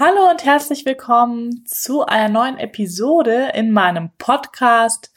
Hallo 0.00 0.30
und 0.30 0.44
herzlich 0.44 0.84
willkommen 0.86 1.64
zu 1.66 2.06
einer 2.06 2.28
neuen 2.28 2.56
Episode 2.56 3.50
in 3.54 3.72
meinem 3.72 4.10
Podcast 4.16 5.12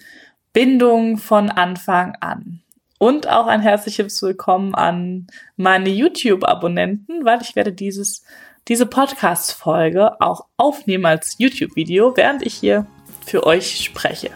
Bindung 0.53 1.19
von 1.19 1.51
Anfang 1.51 2.15
an. 2.19 2.63
Und 2.97 3.29
auch 3.29 3.45
ein 3.45 3.61
herzliches 3.61 4.19
Willkommen 4.23 4.73
an 4.73 5.27
meine 5.55 5.89
YouTube-Abonnenten, 5.89 7.23
weil 7.25 7.43
ich 7.43 7.55
werde 7.55 7.73
dieses, 7.73 8.23
diese 8.67 8.87
Podcast-Folge 8.87 10.19
auch 10.19 10.47
aufnehmen 10.57 11.05
als 11.05 11.35
YouTube-Video, 11.37 12.17
während 12.17 12.43
ich 12.43 12.55
hier 12.55 12.87
für 13.23 13.45
euch 13.45 13.83
spreche. 13.83 14.31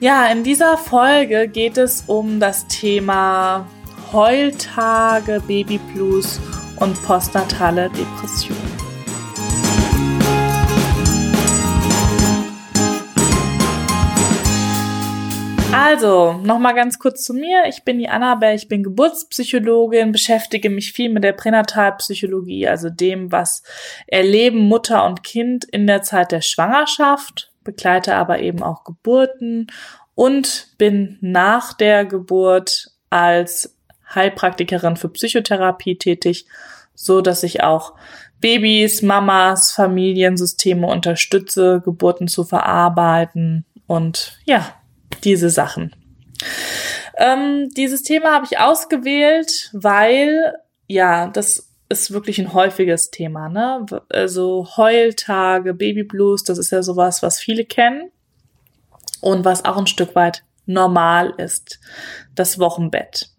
Ja, 0.00 0.26
in 0.26 0.42
dieser 0.42 0.76
Folge 0.76 1.46
geht 1.46 1.78
es 1.78 2.02
um 2.08 2.40
das 2.40 2.66
Thema 2.66 3.68
Heultage, 4.12 5.40
Baby 5.46 5.78
Blues 5.78 6.40
und 6.80 7.00
postnatale 7.04 7.90
Depression. 7.90 8.56
Also, 15.76 16.34
nochmal 16.34 16.74
ganz 16.74 16.98
kurz 16.98 17.24
zu 17.24 17.34
mir. 17.34 17.64
Ich 17.68 17.82
bin 17.82 17.98
die 17.98 18.08
Annabelle, 18.08 18.54
ich 18.54 18.68
bin 18.68 18.82
Geburtspsychologin, 18.82 20.12
beschäftige 20.12 20.70
mich 20.70 20.92
viel 20.92 21.10
mit 21.10 21.24
der 21.24 21.32
Pränatalpsychologie, 21.32 22.68
also 22.68 22.90
dem, 22.90 23.32
was 23.32 23.62
erleben 24.06 24.60
Mutter 24.60 25.04
und 25.04 25.24
Kind 25.24 25.64
in 25.64 25.86
der 25.86 26.02
Zeit 26.02 26.30
der 26.30 26.42
Schwangerschaft, 26.42 27.52
begleite 27.64 28.14
aber 28.14 28.38
eben 28.38 28.62
auch 28.62 28.84
Geburten 28.84 29.66
und 30.14 30.68
bin 30.78 31.18
nach 31.20 31.72
der 31.72 32.04
Geburt 32.04 32.92
als 33.10 33.76
Heilpraktikerin 34.12 34.96
für 34.96 35.08
Psychotherapie 35.08 35.96
tätig, 35.96 36.46
so 36.94 37.20
dass 37.20 37.42
ich 37.42 37.62
auch 37.62 37.94
Babys, 38.40 39.02
Mamas, 39.02 39.72
Familiensysteme 39.72 40.86
unterstütze, 40.86 41.80
Geburten 41.84 42.28
zu 42.28 42.44
verarbeiten 42.44 43.64
und 43.86 44.38
ja, 44.44 44.74
diese 45.22 45.50
Sachen. 45.50 45.94
Ähm, 47.16 47.70
dieses 47.76 48.02
Thema 48.02 48.34
habe 48.34 48.46
ich 48.50 48.58
ausgewählt, 48.58 49.70
weil 49.72 50.54
ja, 50.86 51.28
das 51.28 51.70
ist 51.88 52.12
wirklich 52.12 52.38
ein 52.38 52.52
häufiges 52.52 53.10
Thema, 53.10 53.48
ne? 53.48 53.86
Also 54.08 54.66
Heultage, 54.76 55.74
Babyblues, 55.74 56.44
das 56.44 56.58
ist 56.58 56.70
ja 56.70 56.82
sowas, 56.82 57.22
was 57.22 57.38
viele 57.38 57.64
kennen 57.64 58.10
und 59.20 59.44
was 59.44 59.64
auch 59.64 59.76
ein 59.76 59.86
Stück 59.86 60.14
weit 60.14 60.44
normal 60.66 61.34
ist. 61.36 61.80
Das 62.34 62.58
Wochenbett. 62.58 63.30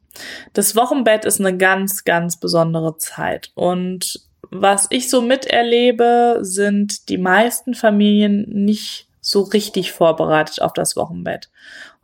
Das 0.53 0.75
Wochenbett 0.75 1.25
ist 1.25 1.39
eine 1.39 1.57
ganz, 1.57 2.03
ganz 2.03 2.39
besondere 2.39 2.97
Zeit. 2.97 3.51
Und 3.55 4.21
was 4.51 4.87
ich 4.89 5.09
so 5.09 5.21
miterlebe, 5.21 6.39
sind 6.41 7.09
die 7.09 7.17
meisten 7.17 7.73
Familien 7.73 8.45
nicht 8.47 9.07
so 9.21 9.41
richtig 9.41 9.91
vorbereitet 9.91 10.61
auf 10.61 10.73
das 10.73 10.95
Wochenbett. 10.95 11.49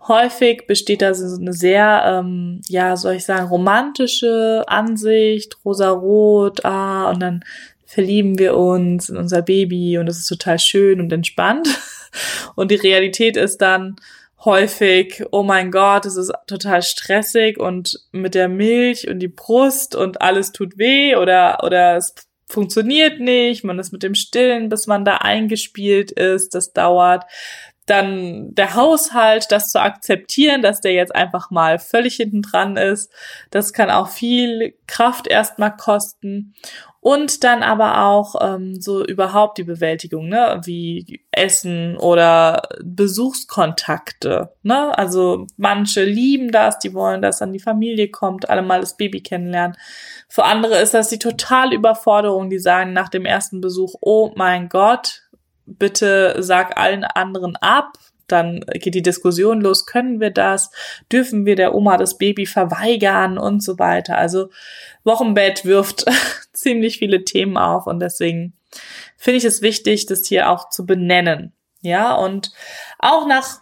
Häufig 0.08 0.66
besteht 0.66 1.03
da 1.03 1.14
so 1.14 1.40
eine 1.40 1.53
sehr, 1.53 2.03
ähm, 2.06 2.62
ja, 2.68 2.98
soll 2.98 3.14
ich 3.14 3.26
sagen, 3.26 3.48
romantische 3.48 4.64
Ansicht, 4.68 5.58
rosa-rot, 5.64 6.66
ah, 6.66 7.12
und 7.12 7.20
dann 7.20 7.44
verlieben 7.86 8.40
wir 8.40 8.58
uns 8.58 9.09
in 9.09 9.18
unser 9.18 9.44
Baby 9.44 10.00
und 10.00 10.08
es 10.08 10.18
ist 10.18 10.28
total 10.28 10.58
schön 10.58 11.00
und 11.00 11.12
entspannt. 11.12 11.68
Und 12.56 12.72
die 12.72 12.75
Realität 12.75 13.38
ist 13.38 13.62
dann, 13.62 13.96
häufig, 14.44 15.23
oh 15.31 15.44
mein 15.44 15.72
Gott, 15.72 16.06
es 16.06 16.17
ist 16.17 16.34
total 16.47 16.81
stressig 16.81 17.59
und 17.59 18.00
mit 18.11 18.34
der 18.34 18.50
Milch 18.50 19.08
und 19.08 19.20
die 19.20 19.28
Brust 19.28 19.95
und 19.95 20.22
alles 20.22 20.52
tut 20.52 20.78
weh 20.78 21.16
oder, 21.16 21.64
oder 21.64 21.95
es 21.95 22.16
funktioniert 22.47 23.19
nicht, 23.19 23.64
man 23.64 23.80
ist 23.80 23.92
mit 23.92 24.03
dem 24.03 24.16
Stillen, 24.16 24.69
bis 24.69 24.88
man 24.88 25.06
da 25.06 25.17
eingespielt 25.17 26.12
ist, 26.12 26.53
das 26.53 26.73
dauert. 26.73 27.23
Dann 27.86 28.53
der 28.53 28.75
Haushalt, 28.75 29.47
das 29.50 29.69
zu 29.69 29.81
akzeptieren, 29.81 30.62
dass 30.62 30.81
der 30.81 30.94
jetzt 30.94 31.16
einfach 31.16 31.50
mal 31.50 31.79
völlig 31.79 32.16
hinten 32.16 32.41
dran 32.41 32.78
ist, 32.78 33.12
das 33.50 33.73
kann 33.73 33.90
auch 33.90 34.09
viel 34.09 34.75
Kraft 34.88 35.28
erstmal 35.28 35.75
kosten. 35.75 36.53
Und 37.03 37.44
dann 37.44 37.63
aber 37.63 38.06
auch 38.06 38.35
ähm, 38.41 38.79
so 38.79 39.03
überhaupt 39.03 39.57
die 39.57 39.63
Bewältigung, 39.63 40.29
ne, 40.29 40.62
wie 40.63 41.25
Essen 41.31 41.97
oder 41.97 42.62
Besuchskontakte, 42.84 44.53
ne? 44.62 44.95
Also 44.95 45.47
manche 45.57 46.03
lieben 46.03 46.51
das, 46.51 46.78
die 46.78 46.94
wollen, 46.94 47.23
dass 47.23 47.40
dann 47.40 47.53
die 47.53 47.59
Familie 47.59 48.09
kommt, 48.11 48.51
alle 48.51 48.61
mal 48.61 48.81
das 48.81 48.97
Baby 48.97 49.22
kennenlernen. 49.22 49.75
Für 50.29 50.44
andere 50.44 50.78
ist 50.78 50.94
das 50.94 51.09
die 51.09 51.17
totale 51.17 51.75
Überforderung, 51.75 52.51
die 52.51 52.59
sagen 52.59 52.94
nach 52.94 53.09
dem 53.09 53.25
ersten 53.25 53.61
Besuch, 53.61 53.95
oh 54.01 54.31
mein 54.35 54.69
Gott, 54.69 55.23
bitte 55.66 56.35
sag 56.44 56.78
allen 56.78 57.03
anderen 57.03 57.56
ab, 57.56 57.94
dann 58.31 58.62
geht 58.74 58.96
die 58.96 59.02
Diskussion 59.02 59.62
los, 59.62 59.86
können 59.86 60.19
wir 60.19 60.31
das? 60.31 60.72
Dürfen 61.12 61.46
wir 61.46 61.56
der 61.56 61.75
Oma 61.75 61.97
das 61.97 62.18
Baby 62.18 62.46
verweigern 62.46 63.38
und 63.38 63.64
so 63.64 63.80
weiter? 63.80 64.18
Also 64.18 64.50
Wochenbett 65.03 65.66
wirft 65.66 66.06
ziemlich 66.53 67.00
viele 67.00 67.24
Themen 67.24 67.58
auf 67.58 67.88
und 67.88 68.00
deswegen 68.00 68.53
finde 69.18 69.38
ich 69.38 69.46
es 69.46 69.62
wichtig, 69.62 70.06
das 70.06 70.25
hier 70.25 70.50
auch 70.50 70.70
zu 70.70 70.86
benennen. 70.86 71.53
Ja, 71.81 72.14
und 72.14 72.52
auch 73.00 73.28
nach 73.28 73.62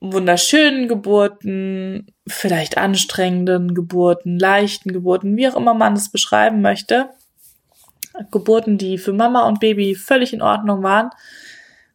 wunderschönen 0.00 0.86
Geburten, 0.86 2.12
vielleicht 2.26 2.76
anstrengenden 2.76 3.74
Geburten, 3.74 4.38
leichten 4.38 4.92
Geburten, 4.92 5.36
wie 5.36 5.48
auch 5.48 5.56
immer 5.56 5.74
man 5.74 5.94
es 5.94 6.10
beschreiben 6.10 6.60
möchte, 6.60 7.08
Geburten, 8.30 8.78
die 8.78 8.98
für 8.98 9.12
Mama 9.12 9.46
und 9.48 9.60
Baby 9.60 9.94
völlig 9.94 10.32
in 10.32 10.42
Ordnung 10.42 10.82
waren, 10.82 11.10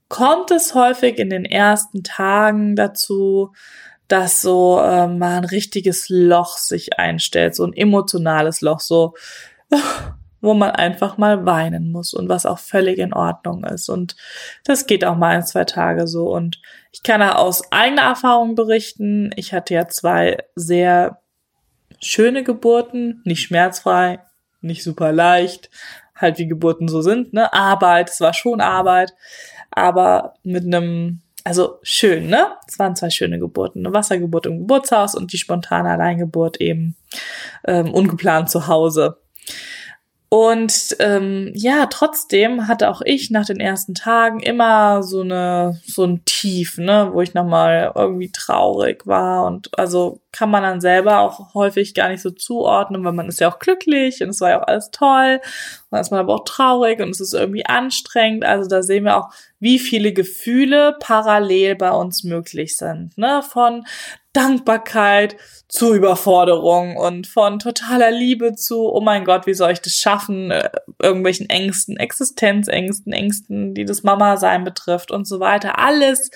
kommt 0.09 0.52
es 0.52 0.75
häufig 0.75 1.20
in 1.20 1.30
den 1.30 1.46
ersten 1.46 2.03
Tagen 2.03 2.75
dazu, 2.75 3.53
dass 4.08 4.42
so 4.42 4.80
äh, 4.80 5.08
mal 5.08 5.38
ein 5.38 5.46
richtiges 5.46 6.09
Loch 6.09 6.58
sich 6.58 6.97
einstellt, 6.97 7.56
so 7.56 7.64
ein 7.64 7.74
emotionales 7.74 8.62
Loch, 8.62 8.80
so 8.80 9.14
wo 10.42 10.53
man 10.53 10.72
einfach 10.72 11.18
mal 11.18 11.46
weinen 11.46 11.92
muss 11.92 12.14
und 12.14 12.28
was 12.28 12.46
auch 12.46 12.59
völlig 12.59 12.97
in 12.97 13.14
Ordnung 13.14 13.64
ist. 13.66 13.90
Und 13.90 14.16
das 14.64 14.88
geht 14.88 15.06
auch 15.06 15.16
mal 15.16 15.36
ein, 15.36 15.46
zwei 15.46 15.66
Tage 15.66 16.08
so. 16.08 16.34
Und 16.34 16.62
ich 16.91 17.03
kann 17.03 17.20
da 17.20 17.34
aus 17.34 17.72
eigener 17.72 18.03
Erfahrung 18.03 18.56
berichten. 18.56 19.31
Ich 19.36 19.53
hatte 19.53 19.74
ja 19.74 19.88
zwei 19.88 20.38
sehr 20.56 21.22
schöne 22.00 22.44
Geburten, 22.44 23.22
nicht 23.26 23.41
schmerzfrei, 23.41 24.22
nicht 24.62 24.84
super 24.84 25.12
leicht, 25.12 25.70
halt 26.16 26.38
wie 26.38 26.47
Geburten 26.47 26.88
so 26.88 27.02
sind, 27.02 27.34
ne? 27.34 27.52
Arbeit, 27.53 28.09
es 28.09 28.22
war 28.22 28.34
schon 28.34 28.62
Arbeit, 28.62 29.14
aber 29.72 30.35
mit 30.44 30.66
einem 30.66 31.22
also 31.44 31.80
schön, 31.84 32.28
ne? 32.28 32.47
Es 32.68 32.78
waren 32.80 32.96
zwei 32.96 33.09
schöne 33.09 33.40
Geburten. 33.40 33.85
Eine 33.85 33.94
Wassergeburt 33.94 34.46
im 34.46 34.59
Geburtshaus 34.59 35.16
und 35.16 35.31
die 35.34 35.38
spontane 35.38 35.90
Alleingeburt 35.90 36.59
eben 36.59 36.96
ähm, 37.66 37.94
ungeplant 37.94 38.50
zu 38.50 38.68
Hause. 38.68 39.18
Und 40.31 40.95
ähm, 41.00 41.51
ja, 41.56 41.88
trotzdem 41.88 42.67
hatte 42.67 42.91
auch 42.91 43.01
ich 43.03 43.31
nach 43.31 43.47
den 43.47 43.59
ersten 43.59 43.95
Tagen 43.95 44.40
immer 44.40 45.01
so 45.01 45.22
eine 45.22 45.81
so 45.88 46.03
ein 46.03 46.23
Tief, 46.23 46.78
ne, 46.78 47.09
wo 47.12 47.22
ich 47.22 47.34
nochmal 47.34 47.91
irgendwie 47.95 48.31
traurig 48.31 49.07
war. 49.07 49.45
Und 49.47 49.72
also 49.79 50.22
kann 50.31 50.51
man 50.51 50.62
dann 50.62 50.81
selber 50.81 51.22
auch 51.22 51.56
häufig 51.56 51.95
gar 51.95 52.09
nicht 52.09 52.22
so 52.22 52.29
zuordnen, 52.29 53.03
weil 53.03 53.13
man 53.13 53.28
ist 53.28 53.40
ja 53.40 53.51
auch 53.51 53.57
glücklich 53.57 54.22
und 54.22 54.29
es 54.29 54.40
war 54.40 54.51
ja 54.51 54.62
auch 54.62 54.67
alles 54.67 54.91
toll. 54.91 55.40
Und 55.41 55.88
dann 55.90 56.01
ist 56.01 56.12
man 56.12 56.19
aber 56.19 56.35
auch 56.35 56.46
traurig 56.46 57.00
und 57.00 57.09
es 57.09 57.22
ist 57.22 57.34
irgendwie 57.34 57.66
anstrengend. 57.66 58.46
Also 58.46 58.69
da 58.69 58.84
sehen 58.84 59.06
wir 59.06 59.17
auch, 59.17 59.31
wie 59.59 59.79
viele 59.79 60.13
Gefühle 60.13 60.96
parallel 61.00 61.75
bei 61.75 61.90
uns 61.90 62.23
möglich 62.23 62.78
sind, 62.78 63.17
ne, 63.17 63.41
von 63.41 63.84
Dankbarkeit 64.34 65.38
zu 65.69 65.94
Überforderung 65.94 66.97
und 66.97 67.28
von 67.28 67.59
totaler 67.59 68.09
Liebe 68.09 68.56
zu, 68.56 68.91
oh 68.91 69.02
mein 69.02 69.24
Gott, 69.24 69.46
wie 69.46 69.53
soll 69.53 69.72
ich 69.72 69.81
das 69.81 69.94
schaffen, 69.94 70.50
äh, 70.50 70.69
irgendwelchen 71.02 71.47
Ängsten, 71.47 71.96
Existenzängsten, 71.96 73.14
Ängsten, 73.14 73.76
die 73.76 73.85
das 73.85 74.02
Mama-Sein 74.02 74.64
betrifft 74.64 75.11
und 75.11 75.28
so 75.28 75.40
weiter. 75.40 75.78
Alles 75.78 76.32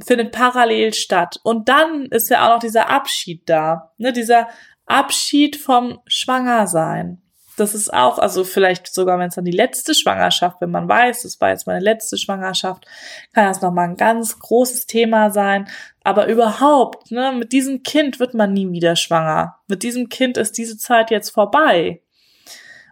findet 0.00 0.30
parallel 0.30 0.94
statt. 0.94 1.40
Und 1.42 1.68
dann 1.68 2.06
ist 2.06 2.30
ja 2.30 2.46
auch 2.46 2.54
noch 2.54 2.60
dieser 2.60 2.88
Abschied 2.88 3.42
da, 3.48 3.92
ne, 3.98 4.12
dieser 4.12 4.48
Abschied 4.86 5.56
vom 5.56 5.98
Schwangersein 6.06 7.20
das 7.60 7.74
ist 7.74 7.92
auch, 7.92 8.18
also 8.18 8.44
vielleicht 8.44 8.92
sogar, 8.92 9.18
wenn 9.18 9.28
es 9.28 9.34
dann 9.34 9.44
die 9.44 9.50
letzte 9.50 9.94
Schwangerschaft, 9.94 10.60
wenn 10.60 10.70
man 10.70 10.88
weiß, 10.88 11.22
das 11.22 11.40
war 11.40 11.50
jetzt 11.50 11.66
meine 11.66 11.80
letzte 11.80 12.16
Schwangerschaft, 12.16 12.86
kann 13.32 13.46
das 13.46 13.60
nochmal 13.60 13.88
ein 13.88 13.96
ganz 13.96 14.38
großes 14.38 14.86
Thema 14.86 15.30
sein. 15.30 15.68
Aber 16.04 16.26
überhaupt, 16.26 17.10
ne, 17.10 17.32
mit 17.32 17.52
diesem 17.52 17.82
Kind 17.82 18.20
wird 18.20 18.34
man 18.34 18.52
nie 18.52 18.70
wieder 18.72 18.96
schwanger. 18.96 19.56
Mit 19.68 19.82
diesem 19.82 20.08
Kind 20.08 20.36
ist 20.36 20.56
diese 20.58 20.78
Zeit 20.78 21.10
jetzt 21.10 21.30
vorbei. 21.30 22.00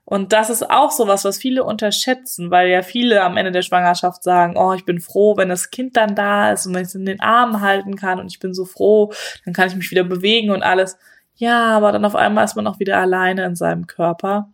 Und 0.08 0.32
das 0.32 0.50
ist 0.50 0.70
auch 0.70 0.92
sowas, 0.92 1.24
was 1.24 1.36
viele 1.36 1.64
unterschätzen, 1.64 2.52
weil 2.52 2.68
ja 2.68 2.82
viele 2.82 3.22
am 3.22 3.36
Ende 3.36 3.50
der 3.50 3.62
Schwangerschaft 3.62 4.22
sagen, 4.22 4.56
oh, 4.56 4.72
ich 4.72 4.84
bin 4.84 5.00
froh, 5.00 5.36
wenn 5.36 5.48
das 5.48 5.70
Kind 5.70 5.96
dann 5.96 6.14
da 6.14 6.52
ist 6.52 6.64
und 6.64 6.74
wenn 6.74 6.82
ich 6.82 6.88
es 6.88 6.94
in 6.94 7.06
den 7.06 7.20
Armen 7.20 7.60
halten 7.60 7.96
kann 7.96 8.20
und 8.20 8.28
ich 8.28 8.38
bin 8.38 8.54
so 8.54 8.64
froh, 8.64 9.12
dann 9.44 9.52
kann 9.52 9.66
ich 9.66 9.74
mich 9.74 9.90
wieder 9.90 10.04
bewegen 10.04 10.50
und 10.52 10.62
alles. 10.62 10.96
Ja, 11.36 11.76
aber 11.76 11.92
dann 11.92 12.04
auf 12.04 12.16
einmal 12.16 12.44
ist 12.44 12.56
man 12.56 12.66
auch 12.66 12.78
wieder 12.78 12.98
alleine 12.98 13.44
in 13.44 13.56
seinem 13.56 13.86
Körper. 13.86 14.50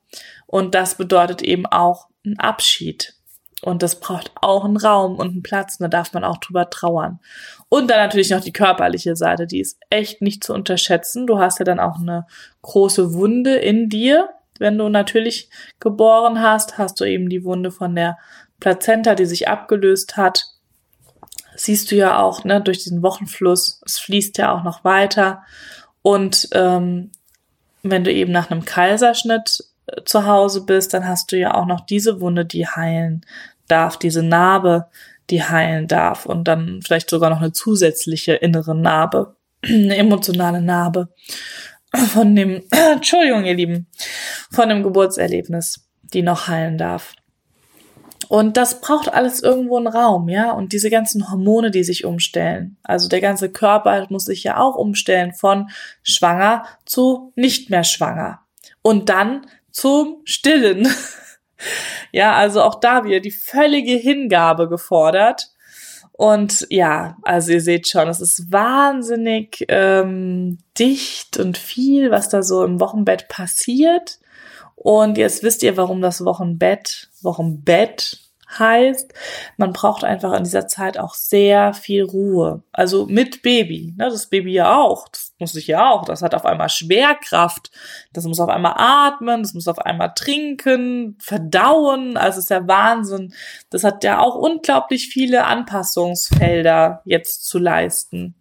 Und 0.47 0.75
das 0.75 0.97
bedeutet 0.97 1.43
eben 1.43 1.67
auch 1.67 2.09
ein 2.25 2.39
Abschied. 2.39 3.15
Und 3.63 3.85
das 3.85 4.01
braucht 4.01 4.33
auch 4.35 4.65
einen 4.65 4.77
Raum 4.77 5.17
und 5.17 5.31
einen 5.31 5.43
Platz. 5.43 5.79
Und 5.79 5.85
da 5.85 5.89
darf 5.89 6.13
man 6.13 6.25
auch 6.25 6.39
drüber 6.39 6.69
trauern. 6.69 7.21
Und 7.69 7.89
dann 7.89 7.99
natürlich 7.99 8.31
noch 8.31 8.41
die 8.41 8.53
körperliche 8.53 9.15
Seite. 9.15 9.47
Die 9.47 9.61
ist 9.61 9.79
echt 9.89 10.21
nicht 10.21 10.43
zu 10.43 10.53
unterschätzen. 10.53 11.29
Du 11.29 11.39
hast 11.39 11.61
ja 11.61 11.65
dann 11.65 11.79
auch 11.79 12.01
eine 12.01 12.27
große 12.63 13.15
Wunde 13.15 13.55
in 13.55 13.89
dir. 13.89 14.31
Wenn 14.59 14.77
du 14.77 14.89
natürlich 14.89 15.49
geboren 15.79 16.43
hast, 16.43 16.77
hast 16.79 17.01
du 17.01 17.05
eben 17.05 17.29
die 17.29 17.45
Wunde 17.45 17.71
von 17.71 17.95
der 17.95 18.19
Plazenta, 18.59 19.15
die 19.15 19.27
sich 19.27 19.49
abgelöst 19.49 20.17
hat. 20.17 20.47
Siehst 21.55 21.91
du 21.91 21.97
ja 21.97 22.19
auch, 22.19 22.45
ne, 22.45 22.61
durch 22.61 22.83
diesen 22.83 23.03
Wochenfluss. 23.03 23.81
Es 23.87 24.01
fließt 24.01 24.39
ja 24.39 24.53
auch 24.53 24.65
noch 24.65 24.83
weiter. 24.83 25.43
Und 26.03 26.49
ähm, 26.53 27.11
wenn 27.83 28.05
du 28.05 28.13
eben 28.13 28.33
nach 28.33 28.51
einem 28.51 28.65
Kaiserschnitt 28.65 29.65
äh, 29.87 30.03
zu 30.05 30.27
Hause 30.27 30.65
bist, 30.65 30.95
dann 30.95 31.07
hast 31.07 31.33
du 31.33 31.39
ja 31.39 31.55
auch 31.55 31.67
noch 31.67 31.81
diese 31.81 32.21
Wunde, 32.21 32.45
die 32.45 32.67
heilen 32.67 33.25
darf, 33.69 33.97
diese 33.97 34.23
Narbe, 34.23 34.87
die 35.31 35.43
heilen 35.43 35.89
darf 35.89 36.27
und 36.27 36.49
dann 36.49 36.81
vielleicht 36.83 37.09
sogar 37.09 37.31
noch 37.31 37.41
eine 37.41 37.53
zusätzliche 37.53 38.35
innere 38.35 38.75
Narbe, 38.75 39.37
eine 39.65 39.97
emotionale 39.97 40.61
Narbe 40.61 41.09
von 42.13 42.35
dem, 42.35 42.63
Entschuldigung, 42.71 43.45
ihr 43.45 43.55
Lieben, 43.55 43.87
von 44.51 44.69
dem 44.69 44.83
Geburtserlebnis, 44.83 45.89
die 46.03 46.23
noch 46.23 46.49
heilen 46.49 46.79
darf. 46.79 47.15
Und 48.33 48.57
das 48.57 48.81
braucht 48.81 49.13
alles 49.13 49.43
irgendwo 49.43 49.77
einen 49.77 49.89
Raum, 49.89 50.31
ja. 50.31 50.53
Und 50.53 50.73
diese 50.73 50.89
ganzen 50.89 51.31
Hormone, 51.31 51.71
die 51.71 51.85
sich 51.85 52.07
umstellen. 52.07 52.79
Also 52.83 53.07
der 53.07 53.21
ganze 53.21 53.51
Körper 53.51 54.07
muss 54.09 54.25
sich 54.25 54.43
ja 54.43 54.57
auch 54.57 54.75
umstellen 54.75 55.35
von 55.35 55.69
schwanger 56.03 56.65
zu 56.87 57.35
nicht 57.37 57.69
mehr 57.69 57.85
schwanger. 57.85 58.41
Und 58.81 59.11
dann 59.11 59.47
zum 59.71 60.23
Stillen. 60.25 60.89
ja, 62.11 62.33
also 62.33 62.63
auch 62.63 62.77
da 62.77 63.05
wieder 63.05 63.21
die 63.21 63.33
völlige 63.33 63.97
Hingabe 63.97 64.67
gefordert. 64.67 65.51
Und 66.13 66.67
ja, 66.71 67.19
also 67.25 67.53
ihr 67.53 67.61
seht 67.61 67.87
schon, 67.87 68.09
es 68.09 68.23
ist 68.23 68.51
wahnsinnig 68.51 69.67
ähm, 69.69 70.57
dicht 70.79 71.37
und 71.37 71.59
viel, 71.59 72.11
was 72.11 72.31
da 72.31 72.43
so 72.43 72.65
im 72.65 72.81
Wochenbett 72.81 73.29
passiert. 73.29 74.21
Und 74.75 75.19
jetzt 75.19 75.43
wisst 75.43 75.63
ihr, 75.63 75.77
warum 75.77 76.01
das 76.01 76.25
Wochenbett, 76.25 77.11
Wochenbett 77.21 78.22
heißt, 78.59 79.13
man 79.57 79.73
braucht 79.73 80.05
einfach 80.05 80.33
in 80.33 80.45
dieser 80.45 80.67
Zeit 80.67 80.99
auch 80.99 81.15
sehr 81.15 81.75
viel 81.75 82.05
Ruhe. 82.05 82.63
Also 82.73 83.07
mit 83.07 83.43
Baby. 83.43 83.95
Ne? 83.97 84.09
Das 84.11 84.27
Baby 84.27 84.53
ja 84.53 84.77
auch. 84.79 85.09
Das 85.09 85.33
muss 85.39 85.55
ich 85.57 85.67
ja 85.67 85.91
auch. 85.91 86.05
Das 86.05 86.23
hat 86.23 86.35
auf 86.35 86.45
einmal 86.45 86.69
Schwerkraft. 86.69 87.71
Das 88.13 88.25
muss 88.25 88.41
auf 88.41 88.49
einmal 88.49 88.75
atmen. 88.77 89.43
Das 89.43 89.55
muss 89.55 89.69
auf 89.69 89.79
einmal 89.79 90.13
trinken, 90.15 91.17
verdauen. 91.21 92.17
Also 92.17 92.41
ist 92.41 92.51
ja 92.51 92.67
Wahnsinn. 92.67 93.35
Das 93.71 93.85
hat 93.85 94.05
ja 94.05 94.21
auch 94.21 94.37
unglaublich 94.37 95.09
viele 95.09 95.45
Anpassungsfelder 95.45 97.03
jetzt 97.05 97.47
zu 97.47 97.59
leisten. 97.59 98.35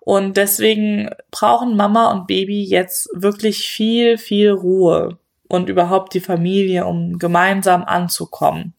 Und 0.00 0.36
deswegen 0.36 1.10
brauchen 1.30 1.76
Mama 1.76 2.10
und 2.10 2.26
Baby 2.26 2.64
jetzt 2.64 3.08
wirklich 3.12 3.68
viel, 3.68 4.18
viel 4.18 4.50
Ruhe 4.50 5.18
und 5.52 5.68
überhaupt 5.68 6.14
die 6.14 6.20
Familie, 6.20 6.86
um 6.86 7.18
gemeinsam 7.18 7.84
anzukommen. 7.84 8.72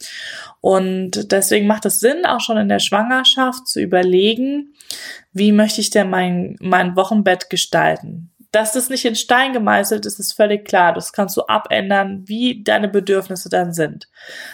Und 0.60 1.32
deswegen 1.32 1.68
macht 1.68 1.86
es 1.86 2.00
Sinn, 2.00 2.26
auch 2.26 2.42
schon 2.42 2.58
in 2.58 2.68
der 2.68 2.80
Schwangerschaft 2.80 3.68
zu 3.68 3.80
überlegen, 3.80 4.74
wie 5.34 5.52
möchte 5.52 5.82
ich 5.82 5.92
denn 5.92 6.10
mein, 6.10 6.56
mein 6.60 6.96
Wochenbett 6.96 7.52
gestalten? 7.52 8.32
Dass 8.52 8.74
das 8.74 8.90
nicht 8.90 9.06
in 9.06 9.16
Stein 9.16 9.54
gemeißelt 9.54 10.08
ist, 10.08 10.20
ist 10.20 10.34
völlig 10.34 10.66
klar. 10.66 10.94
Das 10.94 11.14
kannst 11.14 11.38
du 11.38 11.44
abändern, 11.44 12.24
wie 12.26 12.64
deine 12.64 12.88
Bedürfnisse 12.88 13.50
dann 13.50 13.72
sind. 13.72 14.08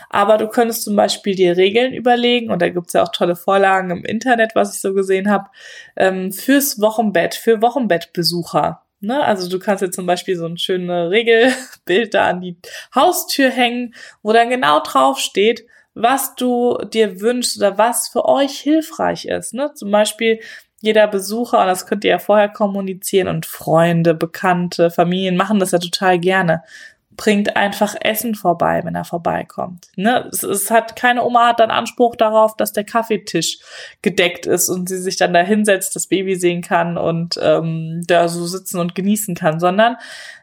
Aber 0.10 0.38
du 0.38 0.50
könntest 0.50 0.84
zum 0.84 0.98
Beispiel 0.98 1.36
dir 1.36 1.56
Regeln 1.56 1.94
überlegen, 1.94 2.52
und 2.52 2.62
da 2.62 2.68
gibt's 2.68 2.92
ja 2.92 3.04
auch 3.04 3.14
tolle 3.14 3.38
Vorlagen 3.38 3.92
im 3.92 4.04
Internet, 4.04 4.56
was 4.56 4.76
ich 4.76 4.82
so 4.82 4.94
gesehen 4.94 5.30
habe, 5.30 5.50
ähm, 5.96 6.34
fürs 6.34 6.82
Wochenbett, 6.82 7.36
für 7.36 7.62
Wochenbettbesucher. 7.62 8.82
Ne? 9.02 9.24
Also 9.24 9.50
du 9.50 9.60
kannst 9.60 9.82
jetzt 9.82 9.96
zum 9.96 10.06
Beispiel 10.06 10.36
so 10.36 10.46
ein 10.46 10.58
schönes 10.58 11.10
Regelbild 11.10 12.14
da 12.14 12.30
an 12.30 12.42
die 12.42 12.58
Haustür 12.94 13.50
hängen, 13.50 13.96
wo 14.22 14.34
dann 14.34 14.50
genau 14.50 14.82
drauf 14.82 15.20
steht, 15.20 15.66
was 15.94 16.36
du 16.36 16.78
dir 16.94 17.22
wünschst 17.22 17.58
oder 17.58 17.78
was 17.78 18.10
für 18.10 18.26
euch 18.26 18.60
hilfreich 18.60 19.26
ist. 19.26 19.54
Ne? 19.54 19.74
Zum 19.74 19.92
Beispiel 19.92 20.40
jeder 20.82 21.08
Besucher, 21.08 21.60
und 21.60 21.68
das 21.68 21.86
könnt 21.86 22.04
ihr 22.06 22.12
ja 22.12 22.20
vorher 22.20 22.50
kommunizieren, 22.50 23.28
und 23.28 23.46
Freunde, 23.46 24.14
Bekannte, 24.14 24.92
Familien 24.92 25.36
machen 25.36 25.60
das 25.60 25.72
ja 25.72 25.80
total 25.80 26.20
gerne 26.20 26.64
bringt 27.20 27.58
einfach 27.58 27.96
Essen 28.00 28.34
vorbei, 28.34 28.80
wenn 28.86 28.96
er 28.96 29.04
vorbeikommt. 29.04 29.90
Ne? 29.98 30.30
Es, 30.32 30.42
es, 30.42 30.72
hat 30.72 30.96
keine 30.96 31.26
Oma 31.26 31.50
hat 31.50 31.60
dann 31.60 31.70
Anspruch 31.70 32.16
darauf, 32.16 32.56
dass 32.56 32.72
der 32.72 32.86
Kaffeetisch 32.86 33.60
gedeckt 34.02 34.46
ist 34.46 34.70
und 34.70 34.88
sie 34.88 35.00
sich 35.00 35.18
dann 35.18 35.34
da 35.34 35.42
hinsetzt, 35.42 35.98
das 35.98 36.08
Baby 36.08 36.38
sehen 36.38 36.62
kann 36.62 36.98
und 36.98 37.38
ähm, 37.44 38.04
da 38.08 38.30
so 38.30 38.48
sitzen 38.48 38.80
und 38.80 38.96
genießen 38.96 39.36
kann, 39.36 39.60
sondern 39.60 39.98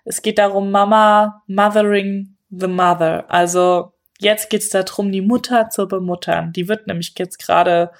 es 0.04 0.20
geht 0.20 0.36
darum, 0.36 0.70
Mama 0.70 1.42
mothering 1.46 2.36
the 2.50 2.66
mother. 2.66 3.24
Also 3.28 3.94
jetzt 4.18 4.50
geht's 4.50 4.68
darum, 4.68 5.10
die 5.10 5.22
Mutter 5.22 5.70
zu 5.70 5.88
bemuttern. 5.88 6.52
Die 6.52 6.68
wird 6.68 6.86
nämlich 6.88 7.14
jetzt 7.16 7.38
gerade 7.38 7.90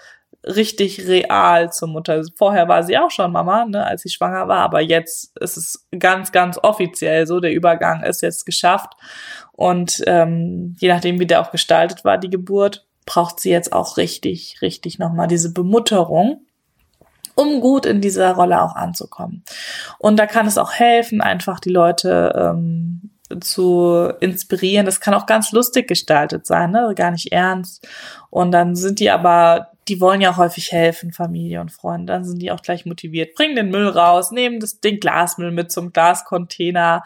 richtig 0.47 1.07
real 1.07 1.73
zur 1.73 1.89
Mutter. 1.89 2.23
Vorher 2.37 2.69
war 2.69 2.83
sie 2.83 2.97
auch 2.99 3.11
schon 3.11 3.33
Mama, 3.33 3.65
ne, 3.67 3.85
als 3.85 4.03
sie 4.03 4.11
schwanger 4.11 4.49
war, 4.49 4.61
aber 4.61 4.81
jetzt 4.81 5.37
ist 5.39 5.57
es 5.57 5.87
ganz, 5.99 6.33
ganz 6.33 6.59
offiziell 6.63 7.27
so. 7.27 7.41
Der 7.41 7.53
Übergang 7.53 8.03
ist 8.03 8.23
jetzt 8.23 8.47
geschafft. 8.47 8.93
Und 9.53 10.03
ähm, 10.07 10.77
je 10.79 10.89
nachdem, 10.89 11.19
wie 11.19 11.27
der 11.27 11.41
auch 11.41 11.51
gestaltet 11.51 12.05
war, 12.05 12.19
die 12.19 12.31
Geburt, 12.31 12.87
braucht 13.07 13.41
sie 13.41 13.51
jetzt 13.51 13.73
auch 13.73 13.97
richtig, 13.97 14.61
richtig 14.63 14.99
nochmal 14.99 15.29
diese 15.29 15.53
Bemutterung 15.53 16.43
um 17.37 17.61
gut 17.61 17.87
in 17.87 18.01
dieser 18.01 18.33
Rolle 18.33 18.63
auch 18.63 18.75
anzukommen. 18.75 19.45
Und 19.99 20.19
da 20.19 20.27
kann 20.27 20.47
es 20.47 20.59
auch 20.59 20.73
helfen, 20.73 21.21
einfach 21.21 21.61
die 21.61 21.71
Leute 21.71 22.33
ähm, 22.35 23.11
zu 23.41 24.11
inspirieren. 24.21 24.87
Das 24.87 25.01
kann 25.01 25.15
auch 25.15 25.27
ganz 25.27 25.53
lustig 25.53 25.87
gestaltet 25.87 26.47
sein, 26.47 26.71
ne? 26.71 26.93
gar 26.97 27.11
nicht 27.11 27.33
ernst. 27.33 27.87
Und 28.31 28.53
dann 28.53 28.75
sind 28.75 29.01
die 29.01 29.11
aber 29.11 29.69
die 29.89 30.01
wollen 30.01 30.21
ja 30.21 30.37
häufig 30.37 30.73
helfen, 30.73 31.13
Familie 31.13 31.61
und 31.61 31.71
Freunde. 31.71 32.13
Dann 32.13 32.25
sind 32.25 32.41
die 32.41 32.51
auch 32.51 32.63
gleich 32.63 32.87
motiviert. 32.87 33.35
Bringen 33.35 33.57
den 33.57 33.71
Müll 33.71 33.89
raus, 33.89 34.31
nehmen 34.31 34.61
das, 34.61 34.81
den 34.81 35.01
Glasmüll 35.01 35.53
mit 35.53 35.71
zum 35.71 35.93
Glascontainer, 35.93 37.05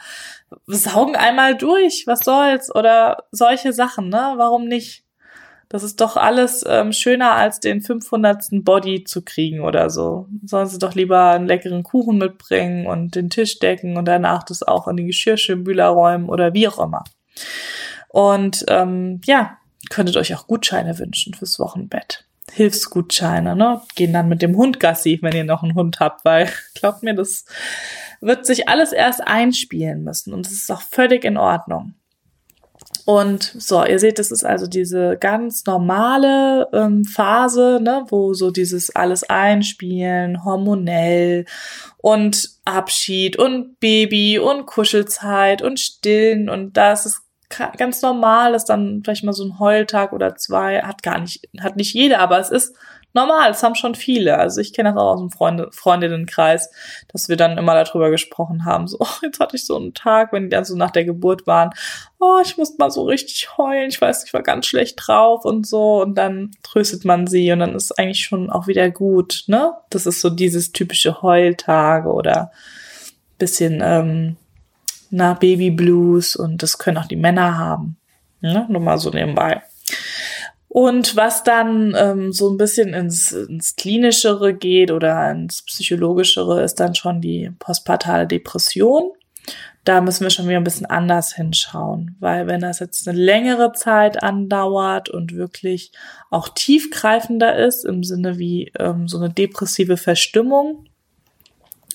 saugen 0.66 1.16
einmal 1.16 1.56
durch, 1.56 2.04
was 2.06 2.20
soll's? 2.20 2.74
Oder 2.74 3.24
solche 3.30 3.72
Sachen, 3.72 4.08
ne? 4.08 4.34
Warum 4.36 4.66
nicht? 4.66 5.04
Das 5.68 5.84
ist 5.84 6.00
doch 6.00 6.16
alles 6.16 6.64
ähm, 6.66 6.92
schöner 6.92 7.32
als 7.32 7.60
den 7.60 7.80
500. 7.80 8.64
Body 8.64 9.04
zu 9.04 9.22
kriegen 9.22 9.60
oder 9.60 9.88
so. 9.88 10.26
Sollen 10.44 10.66
sie 10.66 10.80
doch 10.80 10.96
lieber 10.96 11.30
einen 11.30 11.46
leckeren 11.46 11.84
Kuchen 11.84 12.18
mitbringen 12.18 12.86
und 12.86 13.14
den 13.14 13.30
Tisch 13.30 13.60
decken 13.60 13.96
und 13.96 14.06
danach 14.06 14.42
das 14.42 14.64
auch 14.64 14.88
in 14.88 14.96
die 14.96 15.06
Geschirrspüler 15.06 15.86
räumen 15.86 16.28
oder 16.28 16.54
wie 16.54 16.66
auch 16.66 16.80
immer. 16.80 17.04
Und 18.08 18.64
ähm, 18.66 19.20
ja, 19.24 19.58
könntet 19.90 20.16
euch 20.16 20.34
auch 20.34 20.48
Gutscheine 20.48 20.98
wünschen 20.98 21.34
fürs 21.34 21.60
Wochenbett. 21.60 22.24
Hilfsgutscheine, 22.52 23.56
ne? 23.56 23.82
Gehen 23.94 24.12
dann 24.12 24.28
mit 24.28 24.42
dem 24.42 24.56
Hund 24.56 24.80
Gassi, 24.80 25.18
wenn 25.22 25.34
ihr 25.34 25.44
noch 25.44 25.62
einen 25.62 25.74
Hund 25.74 26.00
habt, 26.00 26.24
weil 26.24 26.50
glaubt 26.74 27.02
mir, 27.02 27.14
das 27.14 27.44
wird 28.20 28.46
sich 28.46 28.68
alles 28.68 28.92
erst 28.92 29.26
einspielen 29.26 30.04
müssen 30.04 30.34
und 30.34 30.46
es 30.46 30.52
ist 30.52 30.70
auch 30.70 30.82
völlig 30.82 31.24
in 31.24 31.36
Ordnung. 31.36 31.94
Und 33.06 33.42
so, 33.42 33.84
ihr 33.84 33.98
seht, 33.98 34.18
das 34.18 34.30
ist 34.30 34.44
also 34.44 34.66
diese 34.66 35.16
ganz 35.18 35.64
normale 35.66 36.68
ähm, 36.72 37.04
Phase, 37.04 37.80
ne, 37.82 38.04
wo 38.08 38.34
so 38.34 38.50
dieses 38.50 38.94
alles 38.94 39.24
einspielen, 39.24 40.44
hormonell 40.44 41.44
und 41.98 42.50
Abschied 42.64 43.36
und 43.36 43.80
Baby 43.80 44.38
und 44.38 44.66
Kuschelzeit 44.66 45.62
und 45.62 45.80
Stillen 45.80 46.48
und 46.48 46.76
das 46.76 47.06
ist 47.06 47.22
ganz 47.76 48.00
normal 48.02 48.54
ist, 48.54 48.66
dann 48.66 49.02
vielleicht 49.04 49.24
mal 49.24 49.32
so 49.32 49.44
ein 49.44 49.58
Heultag 49.58 50.12
oder 50.12 50.36
zwei, 50.36 50.82
hat 50.82 51.02
gar 51.02 51.18
nicht, 51.18 51.48
hat 51.60 51.76
nicht 51.76 51.94
jeder, 51.94 52.20
aber 52.20 52.38
es 52.38 52.50
ist 52.50 52.76
normal, 53.12 53.50
es 53.50 53.62
haben 53.62 53.74
schon 53.74 53.94
viele. 53.94 54.38
Also 54.38 54.60
ich 54.60 54.72
kenne 54.72 54.90
das 54.90 54.98
auch 54.98 55.14
aus 55.14 55.20
dem 55.20 55.30
Freunde, 55.30 55.68
Freundinnenkreis, 55.72 56.70
dass 57.12 57.28
wir 57.28 57.36
dann 57.36 57.58
immer 57.58 57.74
darüber 57.74 58.10
gesprochen 58.10 58.64
haben, 58.64 58.86
so, 58.86 58.98
oh, 59.00 59.18
jetzt 59.22 59.40
hatte 59.40 59.56
ich 59.56 59.66
so 59.66 59.76
einen 59.76 59.94
Tag, 59.94 60.32
wenn 60.32 60.44
die 60.44 60.50
dann 60.50 60.64
so 60.64 60.76
nach 60.76 60.90
der 60.90 61.04
Geburt 61.04 61.46
waren, 61.46 61.70
oh, 62.20 62.38
ich 62.42 62.56
musste 62.56 62.76
mal 62.78 62.90
so 62.90 63.04
richtig 63.04 63.56
heulen, 63.58 63.88
ich 63.88 64.00
weiß, 64.00 64.24
ich 64.24 64.32
war 64.32 64.42
ganz 64.42 64.66
schlecht 64.66 65.00
drauf 65.04 65.44
und 65.44 65.66
so 65.66 66.02
und 66.02 66.14
dann 66.14 66.52
tröstet 66.62 67.04
man 67.04 67.26
sie 67.26 67.50
und 67.52 67.58
dann 67.60 67.74
ist 67.74 67.98
eigentlich 67.98 68.24
schon 68.24 68.50
auch 68.50 68.66
wieder 68.66 68.90
gut, 68.90 69.44
ne? 69.46 69.72
Das 69.90 70.06
ist 70.06 70.20
so 70.20 70.30
dieses 70.30 70.72
typische 70.72 71.22
Heultage 71.22 72.12
oder 72.12 72.52
bisschen, 73.38 73.80
ähm, 73.82 74.36
na, 75.10 75.34
Baby 75.34 75.70
Blues 75.70 76.36
und 76.36 76.62
das 76.62 76.78
können 76.78 76.98
auch 76.98 77.06
die 77.06 77.16
Männer 77.16 77.58
haben. 77.58 77.96
Ne? 78.40 78.66
Nur 78.68 78.80
mal 78.80 78.98
so 78.98 79.10
nebenbei. 79.10 79.62
Und 80.68 81.16
was 81.16 81.42
dann 81.42 81.96
ähm, 81.98 82.32
so 82.32 82.48
ein 82.48 82.56
bisschen 82.56 82.94
ins, 82.94 83.32
ins 83.32 83.74
Klinischere 83.74 84.54
geht 84.54 84.92
oder 84.92 85.28
ins 85.32 85.62
Psychologischere, 85.62 86.62
ist 86.62 86.78
dann 86.78 86.94
schon 86.94 87.20
die 87.20 87.50
postpartale 87.58 88.28
Depression. 88.28 89.10
da 89.84 90.00
müssen 90.00 90.22
wir 90.22 90.30
schon 90.30 90.46
wieder 90.46 90.58
ein 90.58 90.64
bisschen 90.64 90.86
anders 90.86 91.34
hinschauen, 91.34 92.16
weil 92.20 92.46
wenn 92.46 92.60
das 92.60 92.78
jetzt 92.78 93.08
eine 93.08 93.18
längere 93.18 93.72
Zeit 93.72 94.22
andauert 94.22 95.08
und 95.08 95.34
wirklich 95.34 95.90
auch 96.30 96.50
tiefgreifender 96.50 97.56
ist, 97.56 97.84
im 97.84 98.04
Sinne 98.04 98.38
wie 98.38 98.70
ähm, 98.78 99.08
so 99.08 99.18
eine 99.18 99.30
depressive 99.30 99.96
Verstimmung 99.96 100.84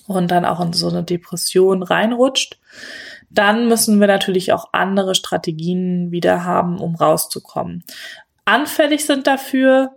und 0.08 0.30
dann 0.32 0.46
auch 0.46 0.62
in 0.62 0.74
so 0.74 0.90
eine 0.90 1.04
Depression 1.04 1.84
reinrutscht, 1.84 2.60
dann 3.30 3.68
müssen 3.68 4.00
wir 4.00 4.08
natürlich 4.08 4.54
auch 4.54 4.70
andere 4.72 5.16
Strategien 5.16 6.12
wieder 6.12 6.46
haben, 6.46 6.80
um 6.80 6.96
rauszukommen. 6.96 7.84
Anfällig 8.46 9.06
sind 9.06 9.28
dafür 9.28 9.92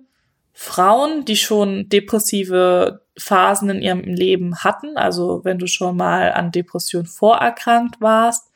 Frauen, 0.52 1.24
die 1.24 1.36
schon 1.36 1.88
depressive 1.88 3.02
Phasen 3.16 3.70
in 3.70 3.82
ihrem 3.82 4.02
Leben 4.02 4.64
hatten. 4.64 4.96
Also 4.96 5.44
wenn 5.44 5.58
du 5.58 5.66
schon 5.66 5.96
mal 5.96 6.32
an 6.32 6.50
Depression 6.50 7.06
vorerkrankt 7.06 8.00
warst, 8.00 8.50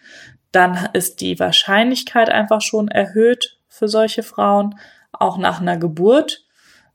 dann 0.50 0.88
ist 0.94 1.20
die 1.20 1.38
Wahrscheinlichkeit 1.38 2.28
einfach 2.28 2.60
schon 2.60 2.88
erhöht 2.88 3.58
für 3.68 3.88
solche 3.88 4.22
Frauen, 4.22 4.74
auch 5.12 5.38
nach 5.38 5.60
einer 5.60 5.76
Geburt 5.76 6.41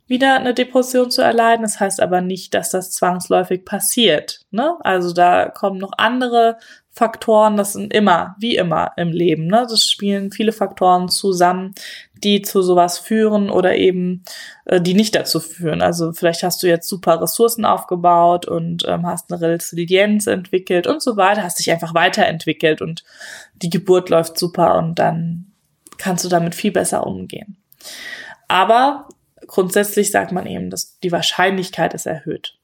wieder 0.08 0.36
eine 0.36 0.54
Depression 0.54 1.12
zu 1.12 1.22
erleiden. 1.22 1.64
Das 1.64 1.80
heißt 1.80 2.02
aber 2.02 2.22
nicht, 2.22 2.54
dass 2.54 2.70
das 2.70 2.92
zwangsläufig 2.92 3.66
passiert. 3.66 4.42
Ne? 4.52 4.76
Also 4.82 5.14
da 5.14 5.50
kommen 5.50 5.78
noch 5.78 5.92
andere 5.98 6.58
Faktoren, 6.98 7.58
das 7.58 7.74
sind 7.74 7.94
immer, 7.94 8.36
wie 8.40 8.56
immer 8.56 8.94
im 8.98 9.10
Leben, 9.10 9.46
ne? 9.46 9.68
Das 9.70 9.88
spielen 9.88 10.32
viele 10.32 10.52
Faktoren 10.52 11.10
zusammen, 11.10 11.76
die 12.16 12.42
zu 12.42 12.64
sowas 12.64 12.98
führen 12.98 13.52
oder 13.52 13.76
eben 13.76 14.24
äh, 14.66 14.82
die 14.82 14.96
nicht 14.96 15.14
dazu 15.14 15.40
führen. 15.40 15.84
Also 15.84 16.12
vielleicht 16.12 16.42
hast 16.42 16.64
du 16.64 16.68
jetzt 16.68 16.90
super 16.90 17.22
Ressourcen 17.22 17.66
aufgebaut 17.66 18.48
und 18.48 18.84
ähm, 18.88 19.06
hast 19.06 19.32
eine 19.32 19.40
Resilienz 19.40 20.26
entwickelt 20.26 20.88
und 20.88 21.04
so 21.04 21.18
weiter, 21.18 21.44
hast 21.44 21.60
dich 21.60 21.70
einfach 21.70 21.94
weiterentwickelt 21.94 22.82
und 22.82 23.04
die 23.62 23.70
Geburt 23.70 24.10
läuft 24.10 24.40
super 24.40 24.76
und 24.80 24.98
dann 24.98 25.52
kannst 26.00 26.26
du 26.26 26.30
damit 26.30 26.56
viel 26.56 26.72
besser 26.72 27.06
umgehen. 27.06 27.58
Aber 28.48 29.08
grundsätzlich 29.48 30.12
sagt 30.12 30.32
man 30.32 30.46
eben, 30.46 30.70
dass 30.70 31.00
die 31.00 31.12
Wahrscheinlichkeit 31.12 31.94
ist 31.94 32.06
erhöht 32.06 32.58